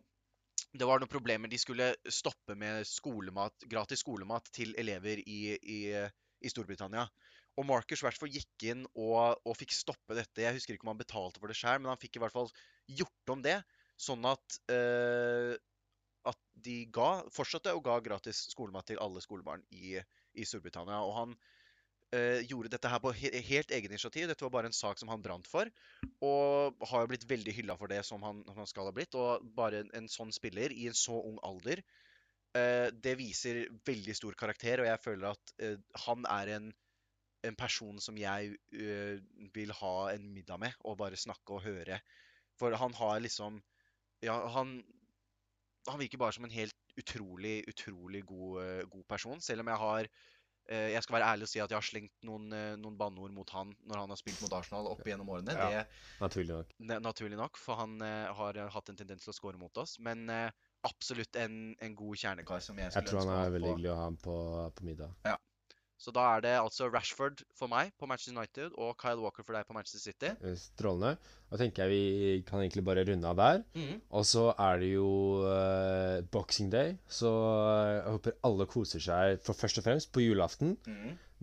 [0.77, 1.49] det var noen problemer.
[1.49, 5.79] De skulle stoppe med skolemat, gratis skolemat til elever i, i,
[6.41, 7.07] i Storbritannia.
[7.57, 10.43] Og Marcus Rashford gikk inn og, og fikk stoppe dette.
[10.43, 12.51] Jeg husker ikke om han betalte for det sjøl, men han fikk i hvert fall
[12.99, 13.57] gjort om det,
[13.97, 15.55] sånn at, eh,
[16.29, 19.97] at de ga, fortsatte og ga gratis skolemat til alle skolebarn i,
[20.37, 21.01] i Storbritannia.
[21.01, 21.37] Og han
[22.15, 24.27] eh, gjorde dette her på he helt egen initiativ.
[24.29, 25.69] Dette var bare en sak som han brant for.
[26.25, 29.15] Og har jo blitt veldig hylla for det som han, han skal ha blitt.
[29.19, 31.83] Og bare en, en sånn spiller i en så ung alder,
[32.57, 34.83] uh, det viser veldig stor karakter.
[34.83, 36.69] Og jeg føler at uh, han er en,
[37.47, 38.55] en person som jeg
[39.55, 42.01] vil ha en middag med og bare snakke og høre.
[42.57, 43.61] For han har liksom
[44.25, 44.81] Ja, han
[45.87, 49.39] Han virker bare som en helt utrolig, utrolig god, god person.
[49.39, 50.07] Selv om jeg har
[50.67, 53.49] jeg skal være ærlig og si at jeg har slengt noen, eh, noen banneord mot
[53.55, 55.55] han når han har spilt mot Arsenal opp gjennom årene.
[55.55, 55.67] Ja.
[55.71, 55.85] Det
[56.19, 56.73] Naturlig nok.
[56.89, 59.79] Ne- Naturlig nok, for han uh, har eh, hatt en tendens til å score mot
[59.79, 59.97] oss.
[60.03, 60.49] Men uh,
[60.87, 63.97] absolutt en, en god kjernekar som jeg Jeg tror han ønske er veldig hyggelig å
[63.99, 64.37] ha ham på,
[64.75, 65.15] på middag.
[65.97, 69.57] Så da er det altså Rashford for meg på Manchester United og Kyle Walker for
[69.57, 70.29] deg på Manchester City.
[70.45, 71.17] Eh, Strålende.
[71.49, 73.63] Da tenker jeg vi kan egentlig bare runde av der.
[74.13, 75.09] Og så er det jo
[75.41, 80.25] uh, boxing day, så eh, jeg håper alle koser seg for først og fremst på
[80.25, 80.75] julaften.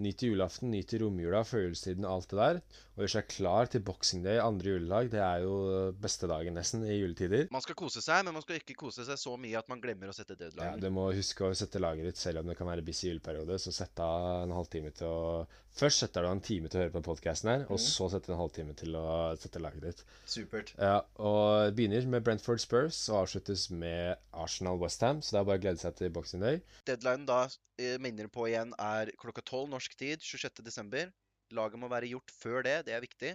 [0.03, 2.57] Nyt julaften, nyt romjula, førjulstiden alt det der.
[2.95, 5.11] Og gjør seg klar til boxing day, andre juledag.
[5.13, 5.55] Det er jo
[6.03, 7.47] beste dagen nesten i juletider.
[7.55, 10.11] Man skal kose seg, men man skal ikke kose seg så mye at man glemmer
[10.11, 10.73] å sette Ja.
[10.81, 13.61] Du må huske å sette laget ditt, selv om det kan være busy juleperiode.
[13.63, 15.45] Så sett av en halvtime til å
[15.75, 18.35] Først setter du en time til å høre på podkasten her, og så setter du
[18.37, 19.07] en halvtime til å
[19.43, 20.03] sette laget ditt.
[20.31, 20.71] Supert.
[20.79, 24.15] Ja, og det begynner med Brentford Spurs og avsluttes med
[24.45, 26.63] Arsenal Westham, så det er bare å glede seg til boxing day.
[26.87, 27.41] Deadline da,
[27.83, 31.11] eh, minner på igjen, er klokka 12 norsk tid 26.12.
[31.59, 33.35] Laget må være gjort før det, det er viktig.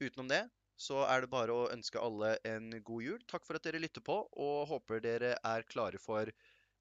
[0.00, 0.46] Utenom det
[0.80, 3.20] så er det bare å ønske alle en god jul.
[3.30, 6.30] Takk for at dere lytter på, og håper dere er klare for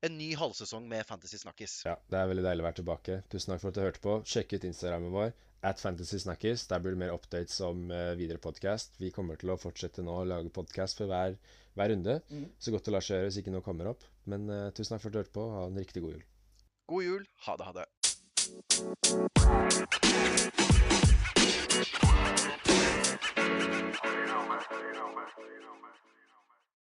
[0.03, 1.85] en ny halvsesong med Fantasy Snakkis.
[1.87, 3.13] Ja, det er veldig deilig å være tilbake.
[3.31, 4.13] Tusen takk for at du hørte på.
[4.27, 5.29] Sjekk ut Instagrammen vår,
[5.63, 6.67] at Fantasy Snakkis.
[6.71, 8.99] Der blir det mer updates om uh, videre podkast.
[8.99, 11.31] Vi kommer til å fortsette nå å lage podkast for hver,
[11.79, 12.15] hver runde.
[12.33, 12.47] Mm.
[12.59, 14.03] Så godt det lar seg gjøre hvis ikke noe kommer opp.
[14.27, 15.45] Men uh, tusen takk for at du hørte på.
[15.55, 16.25] Ha en riktig god jul.
[16.91, 17.23] God jul.
[17.47, 17.87] Ha det, ha det.